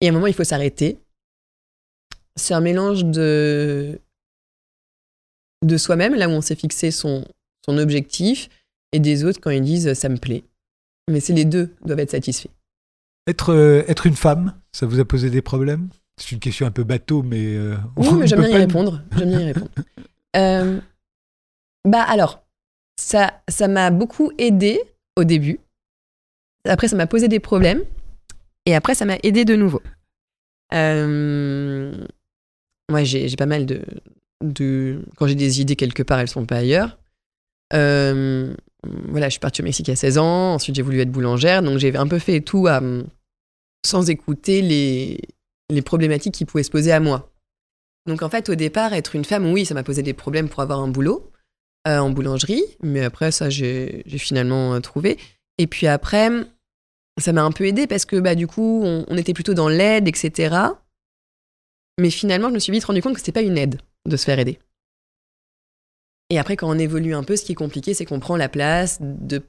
et 0.00 0.06
à 0.06 0.10
un 0.10 0.12
moment 0.12 0.26
il 0.26 0.34
faut 0.34 0.44
s'arrêter. 0.44 0.98
C'est 2.36 2.54
un 2.54 2.60
mélange 2.60 3.04
de 3.04 4.00
de 5.64 5.76
soi-même 5.76 6.14
là 6.14 6.28
où 6.28 6.32
on 6.32 6.40
s'est 6.40 6.54
fixé 6.54 6.90
son 6.90 7.24
son 7.64 7.78
objectif 7.78 8.48
et 8.92 9.00
des 9.00 9.24
autres 9.24 9.40
quand 9.40 9.50
ils 9.50 9.62
disent 9.62 9.92
ça 9.94 10.08
me 10.08 10.16
plaît. 10.16 10.44
Mais 11.10 11.20
c'est 11.20 11.32
les 11.32 11.44
deux 11.44 11.74
doivent 11.84 12.00
être 12.00 12.10
satisfaits. 12.10 12.50
Être, 13.26 13.52
euh, 13.52 13.82
être 13.88 14.06
une 14.06 14.16
femme, 14.16 14.54
ça 14.72 14.86
vous 14.86 15.00
a 15.00 15.04
posé 15.04 15.28
des 15.30 15.42
problèmes? 15.42 15.88
C'est 16.18 16.32
une 16.32 16.38
question 16.40 16.66
un 16.66 16.70
peu 16.70 16.84
bateau, 16.84 17.22
mais. 17.22 17.56
euh, 17.56 17.76
Oui, 17.96 18.08
mais 18.14 18.26
j'aime 18.26 18.40
bien 18.40 18.48
y 18.48 18.56
répondre. 18.56 19.02
J'aime 19.16 19.28
bien 19.30 19.40
y 19.40 19.44
répondre. 19.44 19.70
Euh, 20.36 20.78
bah 21.84 22.02
alors, 22.02 22.42
ça, 22.96 23.40
ça 23.48 23.68
m'a 23.68 23.90
beaucoup 23.90 24.32
aidé 24.38 24.80
au 25.16 25.24
début. 25.24 25.60
Après, 26.64 26.88
ça 26.88 26.96
m'a 26.96 27.06
posé 27.06 27.28
des 27.28 27.40
problèmes. 27.40 27.82
Et 28.66 28.74
après, 28.74 28.94
ça 28.94 29.04
m'a 29.04 29.16
aidé 29.22 29.44
de 29.44 29.56
nouveau. 29.56 29.80
Euh, 30.74 31.92
moi, 32.90 33.04
j'ai 33.04 33.34
pas 33.36 33.46
mal 33.46 33.64
de, 33.64 33.82
de... 34.44 35.02
Quand 35.16 35.26
j'ai 35.26 35.34
des 35.34 35.60
idées 35.60 35.76
quelque 35.76 36.02
part, 36.02 36.18
elles 36.18 36.28
sont 36.28 36.44
pas 36.46 36.56
ailleurs. 36.56 36.98
Euh, 37.72 38.54
voilà, 39.08 39.28
je 39.28 39.32
suis 39.32 39.40
partie 39.40 39.62
au 39.62 39.64
Mexique 39.64 39.88
à 39.88 39.96
16 39.96 40.18
ans. 40.18 40.54
Ensuite, 40.54 40.74
j'ai 40.74 40.82
voulu 40.82 41.00
être 41.00 41.10
boulangère. 41.10 41.62
Donc, 41.62 41.78
j'ai 41.78 41.96
un 41.96 42.06
peu 42.06 42.18
fait 42.18 42.40
tout 42.40 42.66
à, 42.66 42.82
sans 43.86 44.10
écouter 44.10 44.60
les, 44.62 45.20
les 45.70 45.82
problématiques 45.82 46.34
qui 46.34 46.44
pouvaient 46.44 46.62
se 46.62 46.70
poser 46.70 46.92
à 46.92 47.00
moi. 47.00 47.30
Donc 48.06 48.22
en 48.22 48.28
fait, 48.28 48.48
au 48.48 48.54
départ, 48.54 48.94
être 48.94 49.14
une 49.14 49.24
femme, 49.24 49.50
oui, 49.52 49.66
ça 49.66 49.74
m'a 49.74 49.82
posé 49.82 50.02
des 50.02 50.14
problèmes 50.14 50.48
pour 50.48 50.60
avoir 50.60 50.80
un 50.80 50.88
boulot 50.88 51.30
euh, 51.88 51.98
en 51.98 52.10
boulangerie, 52.10 52.64
mais 52.82 53.02
après 53.02 53.32
ça, 53.32 53.50
j'ai 53.50 54.04
finalement 54.18 54.74
euh, 54.74 54.80
trouvé. 54.80 55.16
Et 55.58 55.66
puis 55.66 55.86
après, 55.86 56.30
ça 57.18 57.32
m'a 57.32 57.42
un 57.42 57.50
peu 57.50 57.64
aidé 57.64 57.86
parce 57.86 58.04
que 58.04 58.16
bah 58.16 58.34
du 58.34 58.46
coup, 58.46 58.82
on, 58.84 59.16
était 59.16 59.32
plutôt 59.32 59.54
dans 59.54 59.68
l'aide, 59.68 60.06
etc. 60.06 60.54
Mais 61.98 62.10
finalement, 62.10 62.48
je 62.48 62.54
me 62.54 62.58
suis 62.58 62.72
vite 62.72 62.84
rendu 62.84 63.02
compte 63.02 63.14
que 63.14 63.20
c'était 63.20 63.32
pas 63.32 63.42
une 63.42 63.58
aide 63.58 63.80
de 64.06 64.16
se 64.16 64.24
faire 64.24 64.38
aider. 64.38 64.58
Et 66.30 66.38
après, 66.38 66.56
quand 66.56 66.68
on 66.68 66.78
évolue 66.78 67.14
un 67.14 67.24
peu, 67.24 67.36
ce 67.36 67.44
qui 67.44 67.52
est 67.52 67.56
compliqué, 67.56 67.94
c'est 67.94 68.04
qu'on 68.04 68.20
prend 68.20 68.36
la 68.36 68.48
place 68.48 68.98
de 69.00 69.42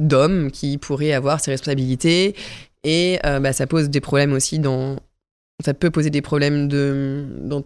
d'hommes 0.00 0.52
qui 0.52 0.78
pourraient 0.78 1.12
avoir 1.12 1.40
ses 1.40 1.50
responsabilités 1.50 2.36
et 2.84 3.18
euh, 3.26 3.40
bah, 3.40 3.52
ça 3.52 3.66
pose 3.66 3.90
des 3.90 4.00
problèmes 4.00 4.32
aussi 4.32 4.60
dans 4.60 4.96
ça 5.64 5.74
peut 5.74 5.90
poser 5.90 6.10
des 6.10 6.22
problèmes 6.22 6.68
de 6.68 7.26
dans 7.40 7.64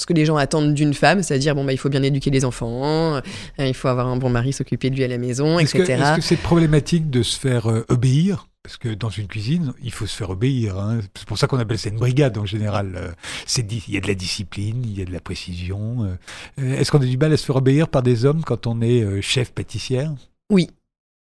ce 0.00 0.06
que 0.06 0.12
les 0.12 0.24
gens 0.24 0.36
attendent 0.36 0.74
d'une 0.74 0.94
femme, 0.94 1.22
c'est-à-dire 1.22 1.54
bon 1.54 1.64
bah 1.64 1.72
il 1.72 1.78
faut 1.78 1.88
bien 1.88 2.02
éduquer 2.02 2.30
les 2.30 2.44
enfants, 2.44 3.16
euh, 3.16 3.20
il 3.58 3.74
faut 3.74 3.88
avoir 3.88 4.06
un 4.08 4.16
bon 4.16 4.28
mari, 4.28 4.52
s'occuper 4.52 4.90
de 4.90 4.96
lui 4.96 5.04
à 5.04 5.08
la 5.08 5.18
maison, 5.18 5.58
Est-ce 5.58 5.76
etc. 5.76 6.00
est-ce 6.02 6.16
que 6.16 6.22
c'est 6.22 6.36
problématique 6.36 7.10
de 7.10 7.22
se 7.22 7.38
faire 7.38 7.70
euh, 7.70 7.84
obéir? 7.88 8.48
Parce 8.62 8.78
que 8.78 8.88
dans 8.88 9.10
une 9.10 9.28
cuisine, 9.28 9.72
il 9.80 9.92
faut 9.92 10.06
se 10.06 10.16
faire 10.16 10.30
obéir. 10.30 10.76
hein. 10.76 10.98
C'est 11.14 11.26
pour 11.26 11.38
ça 11.38 11.46
qu'on 11.46 11.58
appelle 11.58 11.78
ça 11.78 11.88
une 11.88 11.98
brigade 11.98 12.36
en 12.36 12.46
général. 12.46 12.94
Euh, 12.96 13.12
c'est 13.46 13.70
Il 13.72 13.94
y 13.94 13.96
a 13.96 14.00
de 14.00 14.08
la 14.08 14.14
discipline, 14.14 14.82
il 14.84 14.98
y 14.98 15.02
a 15.02 15.04
de 15.04 15.12
la 15.12 15.20
précision. 15.20 16.16
Est-ce 16.58 16.90
qu'on 16.90 17.00
a 17.00 17.04
du 17.06 17.16
mal 17.16 17.32
à 17.32 17.36
se 17.36 17.44
faire 17.44 17.54
obéir 17.54 17.86
par 17.86 18.02
des 18.02 18.24
hommes 18.24 18.42
quand 18.42 18.66
on 18.66 18.80
est 18.80 19.22
chef 19.22 19.52
pâtissière? 19.52 20.12
Oui, 20.50 20.68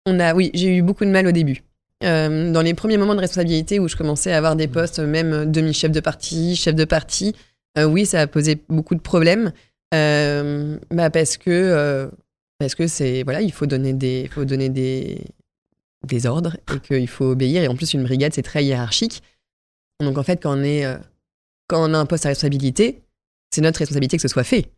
on 0.07 0.19
a, 0.19 0.33
oui, 0.33 0.49
j'ai 0.55 0.75
eu 0.75 0.81
beaucoup 0.81 1.05
de 1.05 1.11
mal 1.11 1.27
au 1.27 1.31
début. 1.31 1.61
Euh, 2.03 2.51
dans 2.51 2.61
les 2.61 2.73
premiers 2.73 2.97
moments 2.97 3.15
de 3.15 3.19
responsabilité 3.21 3.79
où 3.79 3.87
je 3.87 3.95
commençais 3.95 4.31
à 4.31 4.37
avoir 4.37 4.55
des 4.55 4.67
postes, 4.67 4.99
même 4.99 5.51
demi-chef 5.51 5.91
de 5.91 5.99
parti, 5.99 6.55
chef 6.55 6.75
de 6.75 6.85
parti, 6.85 7.35
oui, 7.77 8.05
ça 8.05 8.21
a 8.21 8.27
posé 8.27 8.57
beaucoup 8.69 8.95
de 8.95 9.01
problèmes. 9.01 9.51
bah 9.91 11.09
parce 11.11 11.37
que 11.37 12.09
parce 12.59 12.75
que 12.75 12.87
c'est 12.87 13.23
voilà, 13.23 13.41
il 13.41 13.51
faut 13.51 13.65
donner 13.65 13.93
des, 13.93 14.29
faut 14.31 14.45
donner 14.45 14.69
des, 14.69 15.21
des 16.03 16.25
ordres 16.25 16.57
et 16.73 16.79
qu'il 16.79 17.07
faut 17.07 17.25
obéir. 17.25 17.63
Et 17.63 17.67
en 17.67 17.75
plus, 17.75 17.93
une 17.93 18.03
brigade, 18.03 18.33
c'est 18.33 18.43
très 18.43 18.63
hiérarchique. 18.63 19.23
Donc 19.99 20.17
en 20.17 20.23
fait, 20.23 20.41
quand 20.41 20.57
on 20.57 20.63
est, 20.63 20.85
quand 21.67 21.89
on 21.89 21.93
a 21.93 21.97
un 21.97 22.05
poste 22.05 22.25
à 22.25 22.29
responsabilité, 22.29 23.01
c'est 23.51 23.61
notre 23.61 23.79
responsabilité 23.79 24.17
que 24.17 24.21
ce 24.21 24.27
soit 24.27 24.43
fait. 24.43 24.71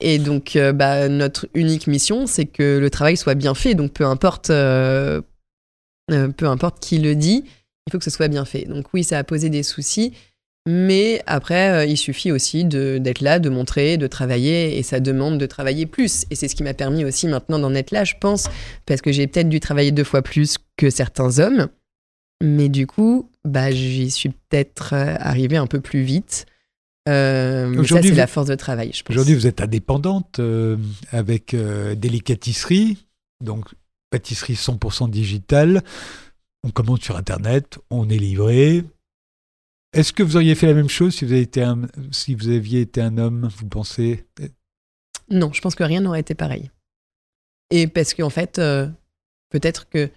Et 0.00 0.18
donc, 0.18 0.58
bah, 0.74 1.08
notre 1.08 1.48
unique 1.54 1.86
mission, 1.86 2.26
c'est 2.26 2.46
que 2.46 2.78
le 2.78 2.90
travail 2.90 3.16
soit 3.16 3.34
bien 3.34 3.54
fait. 3.54 3.74
Donc, 3.74 3.92
peu 3.92 4.04
importe, 4.04 4.48
peu 4.48 6.46
importe 6.46 6.80
qui 6.80 6.98
le 6.98 7.14
dit, 7.14 7.44
il 7.86 7.90
faut 7.90 7.98
que 7.98 8.04
ce 8.04 8.10
soit 8.10 8.28
bien 8.28 8.44
fait. 8.44 8.64
Donc 8.64 8.86
oui, 8.94 9.04
ça 9.04 9.18
a 9.18 9.24
posé 9.24 9.50
des 9.50 9.62
soucis. 9.62 10.12
Mais 10.66 11.22
après, 11.26 11.70
euh, 11.70 11.84
il 11.84 11.98
suffit 11.98 12.32
aussi 12.32 12.64
d'être 12.64 13.20
là, 13.20 13.38
de 13.38 13.50
montrer, 13.50 13.98
de 13.98 14.06
travailler, 14.06 14.78
et 14.78 14.82
ça 14.82 14.98
demande 15.00 15.38
de 15.38 15.46
travailler 15.46 15.84
plus. 15.84 16.24
Et 16.30 16.34
c'est 16.34 16.48
ce 16.48 16.56
qui 16.56 16.62
m'a 16.62 16.74
permis 16.74 17.04
aussi 17.04 17.28
maintenant 17.28 17.58
d'en 17.58 17.74
être 17.74 17.90
là, 17.90 18.04
je 18.04 18.14
pense, 18.18 18.48
parce 18.86 19.02
que 19.02 19.12
j'ai 19.12 19.26
peut-être 19.26 19.48
dû 19.48 19.60
travailler 19.60 19.92
deux 19.92 20.04
fois 20.04 20.22
plus 20.22 20.56
que 20.76 20.88
certains 20.88 21.38
hommes. 21.38 21.68
Mais 22.42 22.68
du 22.68 22.86
coup, 22.86 23.30
bah, 23.44 23.70
j'y 23.70 24.10
suis 24.10 24.30
peut-être 24.30 24.94
euh, 24.94 25.16
arrivée 25.18 25.56
un 25.56 25.66
peu 25.66 25.80
plus 25.80 26.02
vite. 26.02 26.46
Euh, 27.08 27.84
ça, 27.84 28.02
c'est 28.02 28.10
la 28.12 28.26
force 28.26 28.48
de 28.48 28.54
travail, 28.54 28.90
je 28.94 29.02
pense. 29.02 29.14
Aujourd'hui, 29.14 29.34
vous 29.34 29.46
êtes 29.46 29.60
indépendante 29.60 30.38
euh, 30.40 30.76
avec 31.10 31.54
des 31.54 31.96
délicatisserie, 31.96 32.98
donc 33.42 33.66
pâtisserie 34.10 34.54
100% 34.54 35.10
digitale. 35.10 35.82
On 36.64 36.70
commande 36.70 37.02
sur 37.02 37.16
Internet, 37.16 37.78
on 37.90 38.08
est 38.08 38.16
livré, 38.16 38.84
est-ce 39.94 40.12
que 40.12 40.22
vous 40.22 40.36
auriez 40.36 40.54
fait 40.54 40.66
la 40.66 40.74
même 40.74 40.88
chose 40.88 41.14
si 41.14 42.34
vous, 42.34 42.48
aviez 42.48 42.80
été 42.80 43.00
un 43.00 43.16
homme, 43.16 43.48
vous 43.56 43.66
pensez? 43.66 44.26
Non, 45.30 45.52
je 45.52 45.60
pense 45.60 45.74
que 45.74 45.84
rien 45.84 46.00
n'aurait 46.00 46.20
été 46.20 46.34
pareil. 46.34 46.70
Et 47.70 47.86
parce 47.86 48.14
qu'en 48.14 48.30
fait, 48.30 48.58
euh, 48.58 48.88
peut-être 49.50 49.88
que 49.88 50.10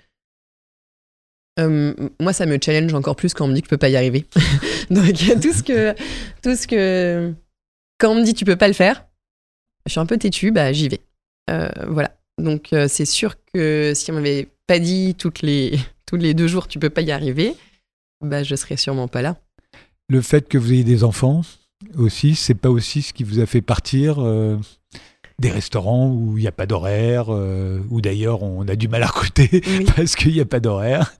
euh, 1.59 1.93
moi, 2.19 2.33
ça 2.33 2.45
me 2.45 2.57
challenge 2.63 2.93
encore 2.93 3.15
plus 3.15 3.33
quand 3.33 3.45
on 3.45 3.47
me 3.47 3.53
dit 3.53 3.61
que 3.61 3.67
je 3.67 3.69
peux 3.69 3.77
pas 3.77 3.89
y 3.89 3.95
arriver. 3.95 4.25
Donc, 4.89 5.15
tout 5.41 5.53
ce 5.53 5.63
que, 5.63 5.93
tout 6.41 6.55
ce 6.55 6.67
que, 6.67 7.33
quand 7.99 8.11
on 8.11 8.15
me 8.15 8.23
dit 8.23 8.33
tu 8.33 8.45
peux 8.45 8.55
pas 8.55 8.67
le 8.67 8.73
faire, 8.73 9.07
je 9.85 9.91
suis 9.91 9.99
un 9.99 10.05
peu 10.05 10.17
têtu, 10.17 10.51
bah 10.51 10.73
j'y 10.73 10.89
vais. 10.89 11.01
Euh, 11.49 11.69
voilà. 11.87 12.15
Donc, 12.37 12.69
c'est 12.87 13.05
sûr 13.05 13.35
que 13.53 13.93
si 13.95 14.11
on 14.11 14.15
m'avait 14.15 14.49
pas 14.67 14.79
dit 14.79 15.15
toutes 15.15 15.41
les, 15.41 15.79
tous 16.05 16.17
les 16.17 16.33
deux 16.33 16.47
jours 16.47 16.67
tu 16.67 16.77
peux 16.77 16.89
pas 16.89 17.01
y 17.01 17.11
arriver, 17.11 17.55
bah 18.21 18.43
je 18.43 18.55
serais 18.55 18.77
sûrement 18.77 19.07
pas 19.07 19.21
là 19.21 19.37
le 20.09 20.21
fait 20.21 20.47
que 20.47 20.57
vous 20.57 20.73
ayez 20.73 20.83
des 20.83 21.03
enfants 21.03 21.41
aussi, 21.97 22.35
c'est 22.35 22.55
pas 22.55 22.69
aussi 22.69 23.01
ce 23.01 23.13
qui 23.13 23.23
vous 23.23 23.39
a 23.39 23.45
fait 23.45 23.61
partir 23.61 24.17
euh, 24.19 24.57
des 25.39 25.51
restaurants 25.51 26.09
où 26.09 26.37
il 26.37 26.41
n'y 26.41 26.47
a 26.47 26.51
pas 26.51 26.65
d'horaire, 26.65 27.25
euh, 27.29 27.79
où 27.89 28.01
d'ailleurs 28.01 28.43
on 28.43 28.67
a 28.67 28.75
du 28.75 28.87
mal 28.87 29.03
à 29.03 29.07
recruter 29.07 29.61
parce 29.95 30.15
qu'il 30.15 30.33
n'y 30.33 30.39
a 30.39 30.45
pas 30.45 30.59
d'horaire 30.59 31.13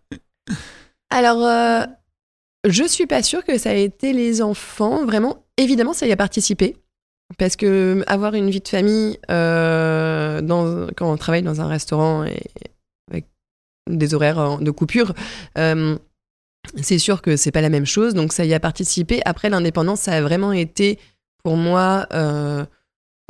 Alors, 1.10 1.44
euh, 1.44 1.86
je 2.68 2.84
suis 2.84 3.08
pas 3.08 3.24
sûre 3.24 3.44
que 3.44 3.58
ça 3.58 3.76
ait 3.76 3.84
été 3.84 4.14
les 4.14 4.42
enfants. 4.42 5.06
Vraiment, 5.06 5.46
évidemment, 5.58 5.94
ça 5.94 6.08
y 6.08 6.12
a 6.12 6.18
participé. 6.18 6.78
Parce 7.38 7.58
que 7.58 8.06
avoir 8.08 8.36
une 8.36 8.50
vie 8.50 8.62
de 8.62 8.68
famille 8.68 9.20
dans, 9.28 10.88
quand 10.96 11.12
on 11.12 11.18
travaille 11.18 11.44
dans 11.44 11.60
un 11.60 11.68
restaurant 11.68 12.24
et 12.24 12.42
avec 13.12 13.26
des 13.90 14.14
horaires 14.14 14.60
de 14.60 14.72
coupure, 14.72 15.14
c'est 16.82 17.00
sûr 17.00 17.22
que 17.22 17.36
c'est 17.36 17.52
pas 17.52 17.62
la 17.62 17.70
même 17.70 17.86
chose, 17.86 18.14
donc 18.14 18.34
ça 18.34 18.46
y 18.46 18.54
a 18.54 18.60
participé. 18.60 19.22
Après, 19.26 19.50
l'indépendance, 19.50 20.02
ça 20.02 20.14
a 20.14 20.22
vraiment 20.22 20.52
été 20.52 21.00
pour 21.44 21.56
moi 21.56 22.08
euh, 22.14 22.66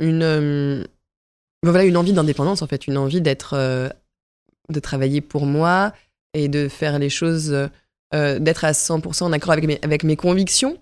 une, 0.00 0.22
euh, 0.22 0.84
voilà, 1.62 1.84
une 1.84 1.96
envie 1.96 2.12
d'indépendance, 2.12 2.62
en 2.62 2.66
fait, 2.66 2.86
une 2.86 2.96
envie 2.96 3.20
d'être, 3.20 3.54
euh, 3.54 3.88
de 4.70 4.80
travailler 4.80 5.20
pour 5.20 5.46
moi 5.46 5.92
et 6.34 6.48
de 6.48 6.68
faire 6.68 6.98
les 6.98 7.10
choses, 7.10 7.56
d'être 8.12 8.64
à 8.64 8.72
100% 8.72 9.24
en 9.24 9.32
accord 9.32 9.52
avec 9.52 9.66
mes, 9.66 9.78
avec 9.82 10.02
mes 10.02 10.16
convictions. 10.16 10.78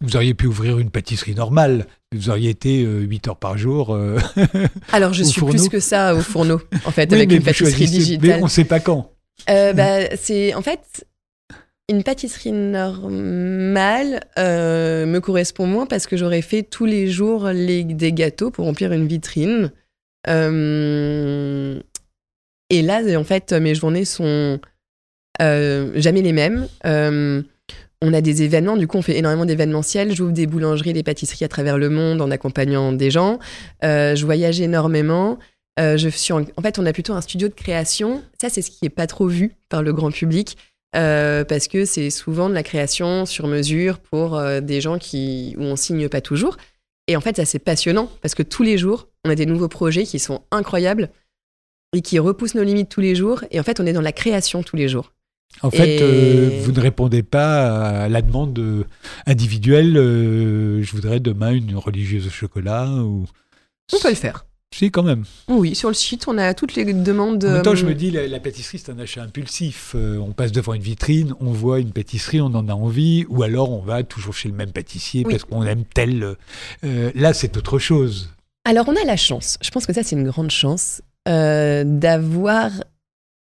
Vous 0.00 0.16
auriez 0.16 0.34
pu 0.34 0.46
ouvrir 0.46 0.78
une 0.78 0.90
pâtisserie 0.90 1.34
normale, 1.34 1.86
vous 2.12 2.30
auriez 2.30 2.50
été 2.50 2.82
8 2.82 3.28
heures 3.28 3.36
par 3.36 3.58
jour. 3.58 3.96
Alors, 4.92 5.12
je 5.12 5.22
suis 5.22 5.42
plus 5.42 5.68
que 5.68 5.78
ça 5.78 6.14
au 6.14 6.20
fourneau, 6.20 6.60
en 6.84 6.90
fait, 6.90 7.12
avec 7.12 7.30
une 7.30 7.42
pâtisserie 7.42 7.86
digitale. 7.86 8.28
Mais 8.28 8.40
on 8.40 8.44
ne 8.44 8.50
sait 8.50 8.64
pas 8.64 8.80
quand. 8.80 9.12
bah, 9.46 10.16
c'est 10.16 10.54
en 10.54 10.62
fait 10.62 11.06
une 11.90 12.04
pâtisserie 12.04 12.52
normale 12.52 14.20
euh, 14.38 15.06
me 15.06 15.18
correspond 15.18 15.66
moins 15.66 15.86
parce 15.86 16.06
que 16.06 16.16
j'aurais 16.16 16.40
fait 16.40 16.62
tous 16.62 16.86
les 16.86 17.08
jours 17.08 17.50
des 17.52 18.12
gâteaux 18.12 18.50
pour 18.50 18.64
remplir 18.66 18.92
une 18.92 19.08
vitrine. 19.08 19.72
Euh, 20.28 21.80
et 22.70 22.82
là, 22.82 23.02
en 23.18 23.24
fait, 23.24 23.52
mes 23.52 23.74
journées 23.74 24.04
sont 24.04 24.60
euh, 25.42 25.90
jamais 25.96 26.22
les 26.22 26.32
mêmes. 26.32 26.68
on 26.84 28.14
a 28.14 28.20
des 28.20 28.42
événements, 28.44 28.76
du 28.76 28.86
coup, 28.86 28.96
on 28.96 29.02
fait 29.02 29.18
énormément 29.18 29.44
d'événementiels. 29.44 30.14
J'ouvre 30.14 30.32
des 30.32 30.46
boulangeries, 30.46 30.92
des 30.92 31.02
pâtisseries 31.02 31.44
à 31.44 31.48
travers 31.48 31.76
le 31.76 31.90
monde 31.90 32.22
en 32.22 32.30
accompagnant 32.30 32.92
des 32.92 33.10
gens. 33.10 33.40
je 33.82 34.24
voyage 34.24 34.60
énormément. 34.60 35.40
je 35.76 36.08
suis 36.08 36.32
en... 36.32 36.42
en 36.56 36.62
fait, 36.62 36.78
on 36.78 36.86
a 36.86 36.92
plutôt 36.92 37.14
un 37.14 37.20
studio 37.20 37.48
de 37.48 37.54
création. 37.54 38.22
Ça, 38.40 38.48
c'est 38.48 38.62
ce 38.62 38.70
qui 38.70 38.78
n'est 38.84 38.90
pas 38.90 39.08
trop 39.08 39.26
vu 39.26 39.56
par 39.68 39.82
le 39.82 39.92
grand 39.92 40.12
public. 40.12 40.56
Euh, 40.96 41.44
parce 41.44 41.68
que 41.68 41.84
c'est 41.84 42.10
souvent 42.10 42.48
de 42.48 42.54
la 42.54 42.64
création 42.64 43.24
sur 43.24 43.46
mesure 43.46 44.00
pour 44.00 44.36
euh, 44.36 44.60
des 44.60 44.80
gens 44.80 44.98
qui, 44.98 45.54
où 45.56 45.62
on 45.62 45.76
signe 45.76 46.08
pas 46.08 46.20
toujours. 46.20 46.56
Et 47.06 47.16
en 47.16 47.20
fait, 47.20 47.36
ça 47.36 47.44
c'est 47.44 47.60
passionnant 47.60 48.10
parce 48.22 48.34
que 48.34 48.42
tous 48.42 48.62
les 48.62 48.76
jours, 48.76 49.08
on 49.24 49.30
a 49.30 49.34
des 49.34 49.46
nouveaux 49.46 49.68
projets 49.68 50.04
qui 50.04 50.18
sont 50.18 50.42
incroyables 50.50 51.10
et 51.94 52.02
qui 52.02 52.18
repoussent 52.18 52.54
nos 52.54 52.64
limites 52.64 52.88
tous 52.88 53.00
les 53.00 53.14
jours. 53.14 53.44
Et 53.50 53.60
en 53.60 53.62
fait, 53.62 53.78
on 53.80 53.86
est 53.86 53.92
dans 53.92 54.00
la 54.00 54.12
création 54.12 54.62
tous 54.62 54.76
les 54.76 54.88
jours. 54.88 55.12
En 55.62 55.70
fait, 55.70 56.00
euh, 56.00 56.60
vous 56.62 56.70
ne 56.70 56.80
répondez 56.80 57.24
pas 57.24 58.04
à 58.04 58.08
la 58.08 58.22
demande 58.22 58.86
individuelle. 59.26 59.94
je 59.94 60.90
voudrais 60.92 61.18
demain 61.18 61.50
une 61.50 61.76
religieuse 61.76 62.26
au 62.26 62.30
chocolat. 62.30 62.88
Ou... 62.88 63.26
On 63.92 63.98
peut 63.98 64.10
le 64.10 64.14
faire. 64.14 64.44
Si, 64.72 64.90
quand 64.92 65.02
même. 65.02 65.24
Oui, 65.48 65.74
sur 65.74 65.88
le 65.88 65.94
site, 65.94 66.28
on 66.28 66.38
a 66.38 66.54
toutes 66.54 66.76
les 66.76 66.84
demandes. 66.84 67.44
En 67.44 67.54
même 67.54 67.62
temps, 67.62 67.74
je 67.74 67.84
me 67.84 67.90
euh, 67.90 67.94
dis, 67.94 68.12
la, 68.12 68.38
pâtisserie, 68.38 68.78
c'est 68.78 68.92
un 68.92 68.98
achat 69.00 69.22
impulsif. 69.22 69.94
Euh, 69.96 70.16
on 70.18 70.32
passe 70.32 70.52
devant 70.52 70.74
une 70.74 70.82
vitrine, 70.82 71.34
on 71.40 71.50
voit 71.50 71.80
une 71.80 71.90
pâtisserie, 71.90 72.40
on 72.40 72.54
en 72.54 72.68
a 72.68 72.72
envie, 72.72 73.26
ou 73.28 73.42
alors 73.42 73.72
on 73.72 73.80
va 73.80 74.04
toujours 74.04 74.34
chez 74.34 74.48
le 74.48 74.54
même 74.54 74.70
pâtissier 74.70 75.24
parce 75.24 75.42
qu'on 75.42 75.64
aime 75.64 75.84
tel. 75.92 76.36
Euh, 76.84 77.10
là, 77.16 77.34
c'est 77.34 77.56
autre 77.56 77.80
chose. 77.80 78.30
Alors, 78.64 78.88
on 78.88 78.94
a 78.94 79.04
la 79.04 79.16
chance, 79.16 79.58
je 79.60 79.70
pense 79.70 79.86
que 79.86 79.92
ça, 79.92 80.02
c'est 80.04 80.14
une 80.14 80.28
grande 80.28 80.50
chance, 80.50 81.02
d'avoir 81.26 82.70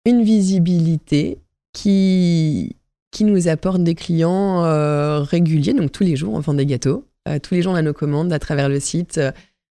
une 0.05 0.23
visibilité 0.23 1.39
qui, 1.73 2.77
qui 3.11 3.25
nous 3.25 3.49
apporte 3.49 3.83
des 3.83 3.95
clients 3.95 4.63
réguliers. 5.23 5.73
Donc, 5.73 5.91
tous 5.91 6.05
les 6.05 6.17
jours, 6.17 6.35
on 6.35 6.41
vend 6.41 6.55
des 6.55 6.67
gâteaux. 6.67 7.07
tous 7.43 7.55
les 7.55 7.63
jours, 7.63 7.73
on 7.73 7.77
a 7.77 7.83
nos 7.83 7.95
commandes 7.95 8.33
à 8.33 8.39
travers 8.39 8.69
le 8.69 8.79
site. 8.79 9.19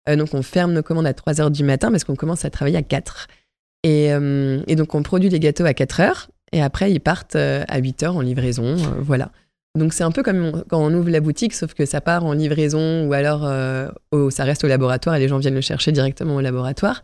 Euh, 0.09 0.15
donc 0.15 0.33
on 0.33 0.41
ferme 0.41 0.73
nos 0.73 0.83
commandes 0.83 1.07
à 1.07 1.13
3 1.13 1.41
heures 1.41 1.51
du 1.51 1.63
matin 1.63 1.91
parce 1.91 2.03
qu'on 2.03 2.15
commence 2.15 2.45
à 2.45 2.49
travailler 2.49 2.77
à 2.77 2.81
4. 2.81 3.27
Euh, 3.85 4.61
et, 4.67 4.75
donc 4.75 4.93
on 4.95 5.03
produit 5.03 5.29
les 5.29 5.39
gâteaux 5.39 5.65
à 5.65 5.73
4 5.73 5.99
heures 6.01 6.29
et 6.51 6.61
après 6.61 6.91
ils 6.91 6.99
partent 6.99 7.35
euh, 7.35 7.63
à 7.67 7.77
8 7.77 8.03
heures 8.03 8.17
en 8.17 8.21
livraison. 8.21 8.75
voilà. 8.99 9.31
Donc 9.77 9.93
c'est 9.93 10.03
un 10.03 10.11
peu 10.11 10.23
comme 10.23 10.63
quand 10.67 10.83
on 10.83 10.93
ouvre 10.93 11.09
la 11.09 11.19
boutique, 11.19 11.53
sauf 11.53 11.73
que 11.73 11.85
ça 11.85 12.01
part 12.01 12.25
en 12.25 12.33
livraison 12.33 13.07
ou 13.07 13.13
alors 13.13 13.41
ça 14.31 14.43
reste 14.43 14.63
au 14.63 14.67
laboratoire 14.67 15.15
et 15.15 15.19
les 15.19 15.27
gens 15.27 15.37
viennent 15.37 15.53
le 15.53 15.61
chercher 15.61 15.91
directement 15.91 16.35
au 16.35 16.41
laboratoire. 16.41 17.03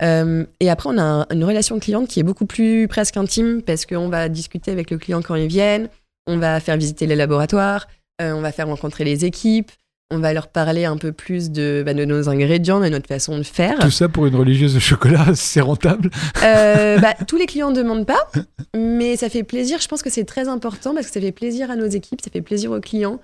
et 0.00 0.70
après, 0.70 0.88
on 0.88 0.98
a 0.98 1.26
une 1.32 1.42
relation 1.42 1.80
cliente 1.80 2.06
qui 2.06 2.20
est 2.20 2.22
beaucoup 2.22 2.46
plus 2.46 2.86
presque 2.86 3.16
intime 3.16 3.62
parce 3.62 3.84
qu'on 3.84 4.08
va 4.08 4.28
discuter 4.28 4.70
avec 4.70 4.92
le 4.92 4.98
client 4.98 5.22
quand 5.22 5.34
ils 5.34 5.48
viennent, 5.48 5.88
on 6.28 6.38
va 6.38 6.60
faire 6.60 6.76
visiter 6.76 7.08
les 7.08 7.16
laboratoires, 7.16 7.88
on 8.20 8.40
va 8.40 8.52
faire 8.52 8.68
rencontrer 8.68 9.02
les 9.02 9.24
équipes, 9.24 9.72
on 10.10 10.20
va 10.20 10.32
leur 10.32 10.48
parler 10.48 10.84
un 10.84 10.96
peu 10.96 11.12
plus 11.12 11.50
de, 11.50 11.82
bah, 11.84 11.92
de 11.92 12.04
nos 12.04 12.28
ingrédients, 12.28 12.80
de 12.80 12.88
notre 12.88 13.06
façon 13.06 13.36
de 13.36 13.42
faire. 13.42 13.78
Tout 13.78 13.90
ça 13.90 14.08
pour 14.08 14.26
une 14.26 14.36
religieuse 14.36 14.74
de 14.74 14.80
chocolat, 14.80 15.26
c'est 15.34 15.60
rentable 15.60 16.10
euh, 16.42 16.98
bah, 16.98 17.14
Tous 17.26 17.36
les 17.36 17.46
clients 17.46 17.70
ne 17.70 17.76
demandent 17.76 18.06
pas, 18.06 18.30
mais 18.74 19.16
ça 19.16 19.28
fait 19.28 19.42
plaisir. 19.42 19.80
Je 19.80 19.88
pense 19.88 20.02
que 20.02 20.10
c'est 20.10 20.24
très 20.24 20.48
important 20.48 20.94
parce 20.94 21.06
que 21.06 21.12
ça 21.12 21.20
fait 21.20 21.32
plaisir 21.32 21.70
à 21.70 21.76
nos 21.76 21.86
équipes, 21.86 22.20
ça 22.22 22.30
fait 22.30 22.42
plaisir 22.42 22.70
aux 22.70 22.80
clients. 22.80 23.20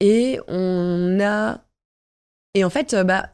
Et 0.00 0.38
on 0.48 1.18
a. 1.20 1.60
Et 2.54 2.64
en 2.64 2.70
fait, 2.70 2.96
bah, 3.04 3.30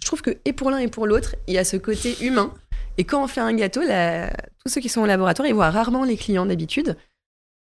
je 0.00 0.06
trouve 0.06 0.22
que, 0.22 0.36
et 0.44 0.52
pour 0.52 0.70
l'un 0.70 0.78
et 0.78 0.88
pour 0.88 1.06
l'autre, 1.06 1.34
il 1.46 1.54
y 1.54 1.58
a 1.58 1.64
ce 1.64 1.76
côté 1.76 2.16
humain. 2.22 2.52
Et 2.98 3.04
quand 3.04 3.22
on 3.22 3.26
fait 3.26 3.40
un 3.40 3.54
gâteau, 3.54 3.80
tous 3.80 4.72
ceux 4.72 4.80
qui 4.80 4.88
sont 4.88 5.00
au 5.00 5.06
laboratoire, 5.06 5.46
ils 5.48 5.54
voient 5.54 5.70
rarement 5.70 6.04
les 6.04 6.16
clients 6.16 6.46
d'habitude. 6.46 6.96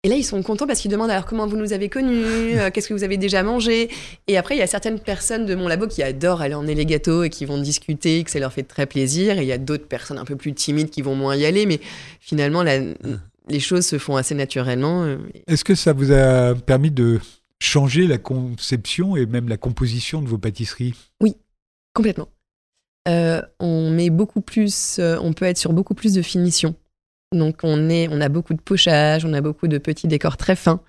Et 0.06 0.08
là, 0.08 0.14
ils 0.14 0.22
sont 0.22 0.40
contents 0.44 0.68
parce 0.68 0.78
qu'ils 0.78 0.90
demandent 0.92 1.10
alors 1.10 1.26
comment 1.26 1.48
vous 1.48 1.56
nous 1.56 1.72
avez 1.72 1.88
connus, 1.88 2.22
euh, 2.24 2.70
qu'est-ce 2.72 2.88
que 2.88 2.94
vous 2.94 3.02
avez 3.02 3.16
déjà 3.16 3.42
mangé? 3.42 3.90
Et 4.28 4.36
après, 4.36 4.54
il 4.54 4.58
y 4.58 4.62
a 4.62 4.68
certaines 4.68 5.00
personnes 5.00 5.46
de 5.46 5.56
mon 5.56 5.66
labo 5.66 5.88
qui 5.88 6.00
adorent 6.00 6.42
aller 6.42 6.54
emmener 6.54 6.76
les 6.76 6.86
gâteaux 6.86 7.24
et 7.24 7.28
qui 7.28 7.44
vont 7.44 7.60
discuter, 7.60 8.22
que 8.22 8.30
ça 8.30 8.38
leur 8.38 8.52
fait 8.52 8.62
très 8.62 8.86
plaisir. 8.86 9.36
Et 9.40 9.42
il 9.42 9.48
y 9.48 9.52
a 9.52 9.58
d'autres 9.58 9.88
personnes 9.88 10.18
un 10.18 10.24
peu 10.24 10.36
plus 10.36 10.52
timides 10.52 10.90
qui 10.90 11.02
vont 11.02 11.16
moins 11.16 11.34
y 11.34 11.44
aller. 11.44 11.66
Mais 11.66 11.80
finalement, 12.20 12.62
les 12.62 13.58
choses 13.58 13.84
se 13.84 13.98
font 13.98 14.14
assez 14.14 14.36
naturellement. 14.36 15.02
Euh. 15.02 15.16
Est-ce 15.48 15.64
que 15.64 15.74
ça 15.74 15.92
vous 15.92 16.12
a 16.12 16.54
permis 16.54 16.92
de 16.92 17.18
changé 17.58 18.06
la 18.06 18.18
conception 18.18 19.16
et 19.16 19.26
même 19.26 19.48
la 19.48 19.56
composition 19.56 20.22
de 20.22 20.28
vos 20.28 20.38
pâtisseries? 20.38 20.94
Complètement. 21.94 22.28
Euh, 23.08 23.42
on 23.58 23.90
met 23.90 24.10
beaucoup 24.10 24.40
plus, 24.40 25.00
euh, 25.00 25.18
on 25.20 25.32
peut 25.32 25.46
être 25.46 25.58
sur 25.58 25.72
beaucoup 25.72 25.94
plus 25.94 26.14
de 26.14 26.22
finition. 26.22 26.76
Donc 27.36 27.60
on 27.62 28.20
a 28.20 28.28
beaucoup 28.28 28.54
de 28.54 28.60
pochage, 28.60 29.24
on 29.24 29.32
a 29.32 29.40
beaucoup 29.40 29.68
de 29.68 29.78
petits 29.78 30.08
décors 30.08 30.36
très 30.36 30.56
fins, 30.56 30.80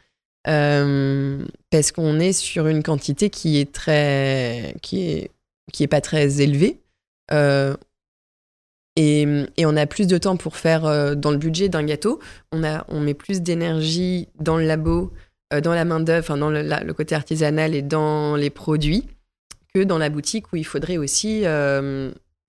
euh, 0.48 1.46
parce 1.70 1.92
qu'on 1.92 2.20
est 2.20 2.34
sur 2.34 2.68
une 2.68 2.84
quantité 2.84 3.30
qui 3.30 3.60
est 3.60 3.72
très, 3.72 4.76
qui 4.82 5.10
est, 5.10 5.32
qui 5.74 5.84
est 5.84 5.88
pas 5.88 6.02
très 6.02 6.42
élevée. 6.42 6.80
Euh, 7.32 7.76
et, 8.96 9.28
on 9.60 9.78
a 9.78 9.86
plus 9.86 10.08
de 10.08 10.18
temps 10.18 10.38
pour 10.38 10.58
faire 10.58 10.86
euh, 10.86 11.14
dans 11.14 11.32
le 11.32 11.38
budget 11.38 11.70
d'un 11.70 11.84
gâteau. 11.84 12.20
On 12.52 12.64
a, 12.64 12.86
met 13.00 13.14
plus 13.14 13.42
d'énergie 13.42 14.28
dans 14.40 14.58
le 14.58 14.66
labo, 14.66 15.12
dans 15.52 15.74
la 15.74 15.86
main 15.86 16.00
d'œuvre, 16.00 16.36
dans 16.38 16.50
le, 16.50 16.94
côté 16.94 17.14
artisanal 17.14 17.76
et 17.76 17.82
dans 17.82 18.36
les 18.36 18.50
produits 18.50 19.06
que 19.74 19.84
dans 19.84 19.98
la 19.98 20.10
boutique 20.10 20.52
où 20.52 20.56
il 20.56 20.66
faudrait 20.66 20.98
aussi 20.98 21.44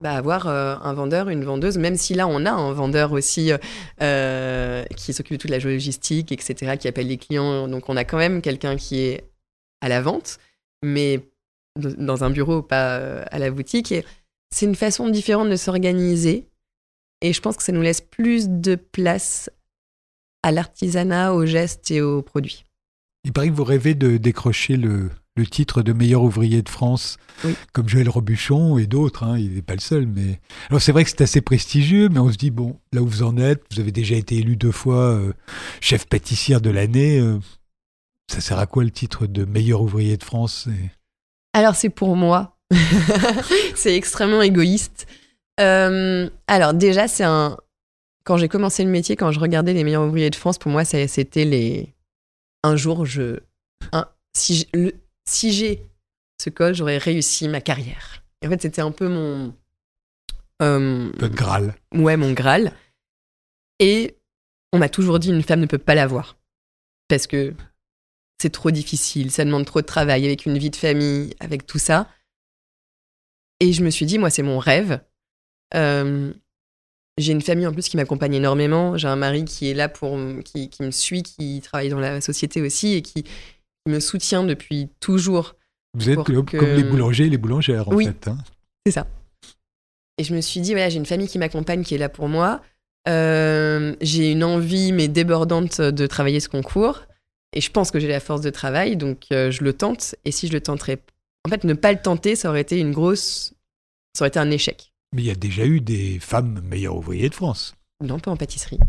bah, 0.01 0.13
avoir 0.13 0.47
euh, 0.47 0.77
un 0.81 0.93
vendeur, 0.93 1.27
une 1.27 1.43
vendeuse, 1.43 1.77
même 1.77 1.97
si 1.97 2.13
là 2.13 2.25
on 2.25 2.45
a 2.45 2.51
un 2.51 2.71
vendeur 2.71 3.11
aussi 3.11 3.51
euh, 3.51 3.57
euh, 4.01 4.85
qui 4.95 5.11
s'occupe 5.11 5.33
de 5.33 5.41
toute 5.41 5.51
la 5.51 5.59
logistique, 5.59 6.31
etc., 6.31 6.77
qui 6.77 6.87
appelle 6.87 7.07
les 7.07 7.17
clients. 7.17 7.67
Donc 7.67 7.89
on 7.89 7.97
a 7.97 8.05
quand 8.05 8.17
même 8.17 8.41
quelqu'un 8.41 8.77
qui 8.77 9.01
est 9.01 9.29
à 9.81 9.89
la 9.89 10.01
vente, 10.01 10.39
mais 10.83 11.19
dans 11.77 12.23
un 12.23 12.29
bureau, 12.29 12.61
pas 12.61 13.23
à 13.23 13.39
la 13.39 13.51
boutique. 13.51 13.93
C'est 14.51 14.65
une 14.65 14.75
façon 14.75 15.09
différente 15.09 15.49
de 15.49 15.57
s'organiser. 15.57 16.47
Et 17.21 17.33
je 17.33 17.41
pense 17.41 17.57
que 17.57 17.63
ça 17.63 17.73
nous 17.73 17.81
laisse 17.81 17.99
plus 17.99 18.47
de 18.47 18.75
place 18.75 19.49
à 20.43 20.53
l'artisanat, 20.53 21.33
aux 21.33 21.45
gestes 21.45 21.91
et 21.91 22.01
aux 22.01 22.21
produits. 22.21 22.63
Il 23.25 23.33
paraît 23.33 23.49
que 23.49 23.53
vous 23.53 23.65
rêvez 23.65 23.95
de 23.95 24.15
décrocher 24.15 24.77
le, 24.77 25.09
le 25.39 25.47
titre 25.47 25.81
de 25.81 25.93
meilleur 25.93 26.21
ouvrier 26.23 26.61
de 26.61 26.69
France, 26.69 27.17
Oui. 27.43 27.55
comme 27.73 27.87
Joël 27.89 28.09
Robuchon 28.09 28.77
et 28.77 28.85
d'autres. 28.87 29.23
hein, 29.23 29.37
il 29.37 29.53
n'est 29.55 29.61
pas 29.61 29.73
le 29.75 29.79
seul. 29.79 30.05
Mais 30.07 30.39
alors 30.69 30.81
c'est 30.81 30.91
vrai 30.91 31.03
que 31.03 31.09
c'est 31.09 31.21
assez 31.21 31.41
prestigieux, 31.41 32.09
mais 32.09 32.19
on 32.19 32.31
se 32.31 32.37
dit 32.37 32.51
bon, 32.51 32.77
là 32.93 33.01
où 33.01 33.07
vous 33.07 33.23
en 33.23 33.37
êtes, 33.37 33.63
vous 33.71 33.79
avez 33.79 33.91
déjà 33.91 34.15
été 34.15 34.35
élu 34.37 34.55
deux 34.55 34.71
fois 34.71 35.13
euh, 35.13 35.33
chef 35.81 36.05
pâtissière 36.07 36.61
de 36.61 36.69
l'année. 36.69 37.19
euh, 37.19 37.39
ça 38.31 38.41
sert 38.41 38.59
à 38.59 38.67
quoi 38.67 38.83
le 38.83 38.91
titre 38.91 39.25
de 39.25 39.43
meilleur 39.45 39.81
ouvrier 39.81 40.15
de 40.17 40.23
France 40.23 40.67
Et- 40.67 40.89
Alors, 41.53 41.75
c'est 41.75 41.89
pour 41.89 42.15
moi. 42.15 42.55
c'est 43.75 43.95
extrêmement 43.95 44.41
égoïste. 44.43 45.07
Euh, 45.59 46.29
alors, 46.47 46.73
déjà, 46.73 47.07
c'est 47.07 47.23
un. 47.23 47.57
Quand 48.23 48.37
j'ai 48.37 48.47
commencé 48.47 48.83
le 48.83 48.89
métier, 48.91 49.15
quand 49.15 49.31
je 49.31 49.39
regardais 49.39 49.73
les 49.73 49.83
meilleurs 49.83 50.05
ouvriers 50.07 50.29
de 50.29 50.35
France, 50.35 50.57
pour 50.59 50.71
moi, 50.71 50.85
c'était 50.85 51.45
les. 51.45 51.93
Un 52.63 52.75
jour, 52.75 53.05
je. 53.05 53.39
un- 53.91 54.05
Si 54.37 54.67
le- 54.73 54.93
si 55.29 55.51
j'ai 55.53 55.85
ce 56.41 56.49
col, 56.49 56.73
j'aurais 56.73 56.97
réussi 56.97 57.47
ma 57.47 57.61
carrière. 57.61 58.23
Et 58.41 58.47
en 58.47 58.49
fait, 58.49 58.61
c'était 58.61 58.81
un 58.81 58.91
peu 58.91 59.07
mon. 59.07 59.53
euh, 60.61 61.11
Votre 61.17 61.35
Graal. 61.35 61.75
ouais, 61.93 62.17
mon 62.17 62.31
Graal. 62.33 62.73
Et 63.79 64.17
on 64.73 64.77
m'a 64.77 64.89
toujours 64.89 65.19
dit 65.19 65.29
une 65.29 65.43
femme 65.43 65.59
ne 65.61 65.65
peut 65.65 65.77
pas 65.77 65.95
l'avoir. 65.95 66.37
Parce 67.07 67.27
que 67.27 67.53
c'est 68.41 68.51
trop 68.51 68.71
difficile, 68.71 69.31
ça 69.31 69.43
demande 69.43 69.65
trop 69.65 69.81
de 69.81 69.85
travail 69.85 70.25
avec 70.25 70.45
une 70.45 70.57
vie 70.57 70.69
de 70.69 70.75
famille, 70.75 71.35
avec 71.39 71.65
tout 71.65 71.79
ça. 71.79 72.09
Et 73.59 73.73
je 73.73 73.83
me 73.83 73.89
suis 73.89 74.05
dit, 74.05 74.17
moi, 74.19 74.29
c'est 74.29 74.43
mon 74.43 74.59
rêve. 74.59 75.01
Euh, 75.75 76.31
j'ai 77.17 77.33
une 77.33 77.41
famille 77.41 77.67
en 77.67 77.73
plus 77.73 77.89
qui 77.89 77.97
m'accompagne 77.97 78.33
énormément. 78.35 78.95
J'ai 78.95 79.09
un 79.09 79.17
mari 79.17 79.43
qui 79.43 79.69
est 79.69 79.73
là 79.73 79.89
pour, 79.89 80.17
qui, 80.45 80.69
qui 80.69 80.83
me 80.83 80.91
suit, 80.91 81.23
qui 81.23 81.59
travaille 81.61 81.89
dans 81.89 81.99
la 81.99 82.21
société 82.21 82.61
aussi 82.61 82.93
et 82.93 83.01
qui 83.01 83.25
me 83.87 83.99
soutient 83.99 84.43
depuis 84.43 84.89
toujours. 84.99 85.55
Vous 85.95 86.09
êtes 86.09 86.23
comme, 86.23 86.45
que- 86.45 86.57
comme 86.57 86.69
les 86.75 86.83
boulangers 86.83 87.25
et 87.25 87.29
les 87.29 87.37
boulangères, 87.37 87.87
en 87.89 87.93
Oui. 87.95 88.05
fait. 88.05 88.27
hein. 88.27 88.37
C'est 88.85 88.91
ça. 88.93 89.07
Et 90.17 90.23
je 90.23 90.35
me 90.35 90.41
suis 90.41 90.59
dit, 90.61 90.71
voilà, 90.73 90.89
j'ai 90.89 90.97
une 90.97 91.05
famille 91.05 91.27
qui 91.27 91.39
m'accompagne, 91.39 91.83
qui 91.83 91.95
est 91.95 91.99
là 91.99 92.09
pour 92.09 92.27
moi. 92.27 92.61
Euh, 93.07 93.95
j'ai 94.01 94.31
une 94.31 94.43
envie, 94.43 94.91
mais 94.91 95.07
débordante, 95.07 95.79
de 95.81 96.07
travailler 96.07 96.39
ce 96.39 96.49
concours. 96.49 97.01
Et 97.53 97.61
je 97.61 97.71
pense 97.71 97.89
que 97.89 97.99
j'ai 97.99 98.07
la 98.07 98.19
force 98.19 98.41
de 98.41 98.49
travail, 98.51 98.97
donc 98.97 99.25
euh, 99.31 99.49
je 99.49 99.63
le 99.63 99.73
tente. 99.73 100.15
Et 100.25 100.31
si 100.31 100.47
je 100.47 100.53
le 100.53 100.61
tenterais. 100.61 100.99
En 101.45 101.49
fait, 101.49 101.63
ne 101.63 101.73
pas 101.73 101.91
le 101.93 102.01
tenter, 102.01 102.35
ça 102.35 102.49
aurait 102.49 102.61
été 102.61 102.79
une 102.79 102.91
grosse. 102.91 103.53
Ça 104.15 104.23
aurait 104.23 104.27
été 104.29 104.39
un 104.39 104.51
échec. 104.51 104.91
Mais 105.15 105.23
il 105.23 105.27
y 105.27 105.31
a 105.31 105.35
déjà 105.35 105.65
eu 105.65 105.79
des 105.81 106.19
femmes 106.19 106.61
meilleurs 106.63 106.95
ouvriers 106.97 107.29
de 107.29 107.33
France. 107.35 107.73
Non, 108.03 108.19
pas 108.19 108.29
en 108.29 108.37
pâtisserie. 108.37 108.79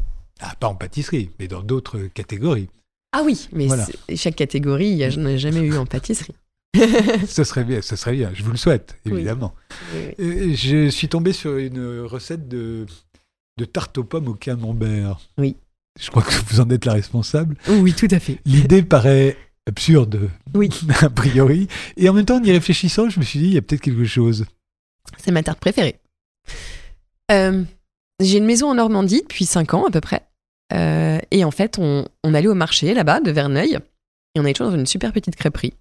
Ah, 0.41 0.55
pas 0.59 0.67
en 0.69 0.75
pâtisserie, 0.75 1.31
mais 1.39 1.49
dans 1.49 1.63
d'autres 1.63 2.01
catégories. 2.13 2.69
Ah 3.13 3.23
oui, 3.25 3.49
mais 3.53 3.67
Voilà. 3.67 3.87
chaque 4.15 4.37
catégorie, 4.37 5.11
je 5.11 5.19
n'en 5.19 5.31
ai 5.31 5.39
jamais 5.39 5.61
eu 5.61 5.77
en 5.77 5.87
pâtisserie. 5.87 6.35
ce 7.27 7.43
serait 7.45 7.65
bien, 7.65 7.83
ce 7.83 7.97
serait 7.97 8.13
bien. 8.13 8.31
Je 8.33 8.45
vous 8.45 8.53
le 8.53 8.57
souhaite, 8.57 8.97
évidemment. 9.05 9.55
Oui, 9.95 10.15
oui. 10.21 10.55
Je 10.57 10.89
suis 10.89 11.09
tombé 11.09 11.33
sur 11.33 11.57
une 11.57 12.01
recette 12.03 12.47
de, 12.49 12.87
de 13.57 13.65
tarte 13.65 13.99
aux 13.99 14.05
pommes 14.05 14.29
au 14.29 14.35
camembert. 14.35 15.19
Oui. 15.39 15.57
Je 16.01 16.09
crois 16.11 16.23
que 16.23 16.31
vous 16.47 16.61
en 16.61 16.71
êtes 16.71 16.85
la 16.85 16.93
responsable. 16.93 17.57
Oui, 17.69 17.93
tout 17.93 18.07
à 18.13 18.21
fait. 18.21 18.39
L'idée 18.47 18.83
paraît 18.83 19.37
absurde, 19.67 20.31
Oui. 20.55 20.71
a 21.01 21.11
priori. 21.11 21.67
Et 21.97 22.09
en 22.09 22.13
même 22.13 22.25
temps, 22.25 22.37
en 22.39 22.45
y 22.45 22.53
réfléchissant, 22.53 23.11
je 23.11 23.19
me 23.19 23.25
suis 23.25 23.41
dit, 23.41 23.47
il 23.47 23.55
y 23.55 23.59
a 23.59 23.63
peut-être 23.63 23.83
quelque 23.83 24.05
chose. 24.05 24.47
C'est 25.19 25.33
ma 25.33 25.43
tarte 25.43 25.59
préférée. 25.59 25.99
Euh, 27.33 27.65
j'ai 28.21 28.39
une 28.39 28.45
maison 28.47 28.71
en 28.71 28.75
Normandie 28.77 29.23
depuis 29.23 29.45
5 29.47 29.75
ans 29.75 29.87
à 29.87 29.91
peu 29.91 30.01
près. 30.01 30.23
Euh, 30.73 31.19
et 31.31 31.45
en 31.45 31.51
fait, 31.51 31.79
on, 31.79 32.07
allait 32.25 32.49
au 32.49 32.55
marché 32.55 32.95
là-bas 32.95 33.21
de 33.21 33.31
Verneuil. 33.31 33.79
Et 34.35 34.41
on 34.41 34.45
allait 34.45 34.53
toujours 34.53 34.73
dans 34.73 34.79
une 34.79 34.87
super 34.87 35.13
petite 35.13 35.37
crêperie. 35.37 35.75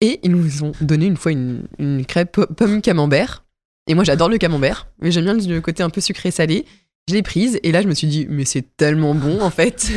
Et 0.00 0.20
ils 0.22 0.30
nous 0.30 0.64
ont 0.64 0.72
donné 0.80 1.06
une 1.06 1.16
fois 1.16 1.32
une, 1.32 2.04
crêpe 2.06 2.32
po- 2.32 2.46
pomme 2.46 2.82
camembert. 2.82 3.44
Et 3.88 3.94
moi, 3.94 4.04
j'adore 4.04 4.28
le 4.28 4.38
camembert. 4.38 4.88
Mais 5.00 5.10
j'aime 5.10 5.24
bien 5.24 5.34
le 5.34 5.60
côté 5.60 5.82
un 5.82 5.90
peu 5.90 6.00
sucré-salé. 6.00 6.64
Je 7.08 7.14
l'ai 7.14 7.22
prise. 7.22 7.58
Et 7.62 7.72
là, 7.72 7.82
je 7.82 7.88
me 7.88 7.94
suis 7.94 8.06
dit, 8.06 8.26
mais 8.28 8.44
c'est 8.44 8.76
tellement 8.76 9.14
bon 9.14 9.40
en 9.40 9.50
fait. 9.50 9.90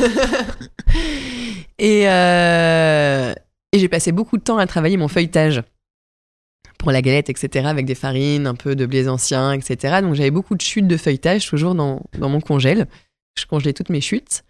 et 1.78 2.08
euh, 2.08 3.32
et 3.72 3.78
j'ai 3.78 3.88
passé 3.88 4.10
beaucoup 4.10 4.38
de 4.38 4.42
temps 4.42 4.58
à 4.58 4.66
travailler 4.66 4.96
mon 4.96 5.08
feuilletage 5.08 5.62
pour 6.78 6.92
la 6.92 7.02
galette, 7.02 7.30
etc., 7.30 7.66
avec 7.66 7.86
des 7.86 7.94
farines, 7.94 8.46
un 8.46 8.54
peu 8.54 8.76
de 8.76 8.86
blés 8.86 9.08
anciens, 9.08 9.52
etc. 9.52 10.00
Donc 10.02 10.14
j'avais 10.14 10.30
beaucoup 10.30 10.54
de 10.54 10.60
chutes 10.60 10.86
de 10.86 10.96
feuilletage 10.96 11.46
toujours 11.46 11.74
dans, 11.74 12.02
dans 12.18 12.28
mon 12.28 12.40
congèle. 12.40 12.86
Je 13.38 13.46
congelais 13.46 13.72
toutes 13.72 13.90
mes 13.90 14.00
chutes. 14.00 14.44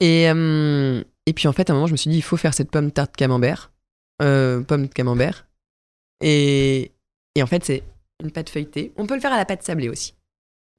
Et, 0.00 0.28
euh, 0.28 1.02
et 1.26 1.32
puis 1.32 1.48
en 1.48 1.52
fait, 1.52 1.70
à 1.70 1.72
un 1.72 1.76
moment, 1.76 1.86
je 1.86 1.92
me 1.92 1.96
suis 1.96 2.10
dit, 2.10 2.16
il 2.16 2.22
faut 2.22 2.36
faire 2.36 2.54
cette 2.54 2.70
pomme 2.70 2.90
tarte 2.90 3.14
camembert. 3.16 3.72
Euh, 4.20 4.62
pomme 4.62 4.86
de 4.86 4.92
camembert. 4.92 5.46
Et, 6.22 6.92
et 7.34 7.42
en 7.42 7.46
fait, 7.46 7.64
c'est 7.64 7.82
une 8.22 8.30
pâte 8.30 8.50
feuilletée. 8.50 8.92
On 8.96 9.06
peut 9.06 9.14
le 9.14 9.20
faire 9.20 9.32
à 9.32 9.36
la 9.36 9.44
pâte 9.44 9.62
sablée 9.62 9.88
aussi. 9.88 10.14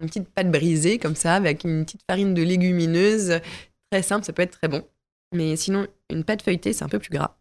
Une 0.02 0.08
petite 0.08 0.30
pâte 0.30 0.52
brisée 0.52 0.98
comme 0.98 1.16
ça, 1.16 1.36
avec 1.36 1.63
une 1.63 1.86
petite 1.86 2.02
farine 2.10 2.34
de 2.34 2.42
légumineuse. 2.42 3.39
Très 3.92 4.02
simple, 4.02 4.26
ça 4.26 4.34
peut 4.34 4.42
être 4.42 4.58
très 4.58 4.68
bon. 4.68 4.86
Mais 5.34 5.56
sinon, 5.56 5.88
une 6.10 6.24
pâte 6.24 6.42
feuilletée, 6.42 6.74
c'est 6.74 6.84
un 6.84 6.89
peu 6.89 7.00
plus 7.00 7.10
gras. 7.10 7.38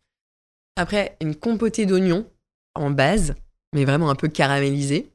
Après, 0.77 1.17
une 1.21 1.35
compotée 1.35 1.87
d'oignons 1.87 2.27
en 2.75 2.91
base, 2.91 3.35
mais 3.75 3.85
vraiment 3.85 4.11
un 4.11 4.15
peu 4.15 4.29
caramélisée. 4.29 5.11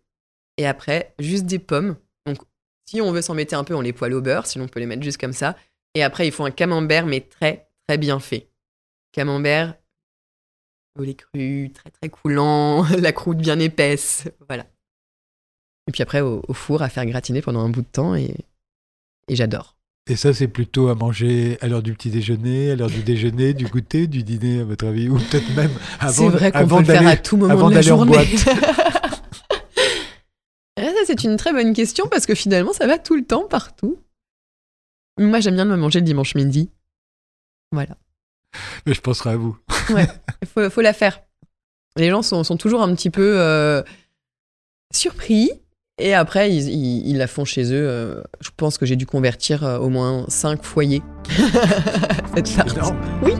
Et 0.58 0.66
après, 0.66 1.14
juste 1.20 1.46
des 1.46 1.60
pommes. 1.60 1.96
Si 2.90 3.02
on 3.02 3.12
veut 3.12 3.22
s'embêter 3.22 3.56
un 3.56 3.64
peu, 3.64 3.76
on 3.76 3.82
les 3.82 3.94
poêle 3.94 4.14
au 4.14 4.22
beurre, 4.22 4.48
sinon 4.48 4.66
on 4.66 4.68
peut 4.68 4.80
les 4.80 4.86
mettre 4.86 5.04
juste 5.04 5.20
comme 5.20 5.34
ça. 5.34 5.56
Et 5.94 6.04
après, 6.04 6.26
il 6.28 6.32
faut 6.32 6.46
un 6.46 6.52
camembert, 6.52 7.06
mais 7.06 7.22
très, 7.22 7.68
très 7.88 7.98
bien 7.98 8.20
fait. 8.20 8.50
Camembert, 9.12 9.76
au 10.98 11.04
lait 11.04 11.16
cru, 11.16 11.72
très, 11.74 11.90
très 11.92 12.10
coulant, 12.10 12.84
la 13.00 13.12
croûte 13.12 13.38
bien 13.40 13.60
épaisse. 13.60 14.28
Voilà. 14.48 14.66
Et 15.88 15.92
puis 15.92 16.02
après, 16.02 16.22
au, 16.22 16.42
au 16.48 16.54
four, 16.54 16.82
à 16.82 16.90
faire 16.90 17.06
gratiner 17.06 17.42
pendant 17.42 17.60
un 17.62 17.70
bout 17.70 17.82
de 17.82 17.88
temps, 17.88 18.16
et, 18.16 18.34
et 19.28 19.36
j'adore. 19.36 19.76
Et 20.10 20.16
ça, 20.16 20.34
c'est 20.34 20.48
plutôt 20.48 20.88
à 20.88 20.96
manger 20.96 21.58
à 21.60 21.68
l'heure 21.68 21.84
du 21.84 21.94
petit 21.94 22.10
déjeuner, 22.10 22.72
à 22.72 22.76
l'heure 22.78 22.90
du 22.90 23.04
déjeuner, 23.04 23.54
du 23.54 23.66
goûter, 23.66 24.08
du 24.08 24.24
dîner, 24.24 24.62
à 24.62 24.64
votre 24.64 24.88
avis, 24.88 25.10
ou 25.10 25.18
peut-être 25.18 25.54
même 25.56 25.72
avant, 26.00 26.14
C'est 26.14 26.30
vrai 26.30 26.52
qu'on 26.54 26.60
avant 26.60 26.78
peut 26.78 26.94
le 26.94 26.98
faire 27.00 27.08
à 27.08 27.18
tout 27.18 27.36
moment 27.36 27.70
de 27.70 27.74
la 27.76 27.80
en 27.80 27.84
journée. 27.84 28.12
boîte. 28.14 28.28
Ça, 30.98 31.06
c'est 31.06 31.24
une 31.24 31.38
très 31.38 31.54
bonne 31.54 31.74
question 31.74 32.08
parce 32.10 32.26
que 32.26 32.34
finalement, 32.36 32.74
ça 32.74 32.88
va 32.88 32.98
tout 32.98 33.16
le 33.16 33.24
temps, 33.26 33.46
partout. 33.48 34.00
Moi, 35.20 35.40
j'aime 35.40 35.56
bien 35.56 35.66
me 35.66 35.76
manger 35.76 36.00
le 36.00 36.06
dimanche 36.06 36.34
midi. 36.36 36.70
Voilà. 37.72 37.98
Mais 38.86 38.94
je 38.94 39.02
penserai 39.02 39.32
à 39.32 39.36
vous. 39.38 39.58
Il 39.90 40.48
faut, 40.48 40.70
faut 40.70 40.82
la 40.82 40.94
faire. 40.94 41.22
Les 41.98 42.10
gens 42.10 42.22
sont, 42.22 42.44
sont 42.44 42.58
toujours 42.58 42.82
un 42.82 42.94
petit 42.96 43.10
peu 43.10 43.40
euh, 43.40 43.84
surpris. 44.94 45.52
Et 46.00 46.14
après, 46.14 46.52
ils, 46.56 46.70
ils- 46.70 47.08
ils 47.10 47.18
la 47.18 47.28
font 47.28 47.46
chez 47.46 47.74
eux. 47.74 47.88
euh, 47.88 48.24
je 48.40 48.50
pense 48.56 48.78
que 48.78 48.86
j'ai 48.86 48.96
dû 48.96 49.06
convertir 49.06 49.64
euh, 49.64 49.80
au 49.80 49.90
moins 49.90 50.26
5 50.30 50.64
foyers. 50.64 51.02
Cette 52.36 52.56
tarte. 52.56 52.78
Oui. 53.24 53.34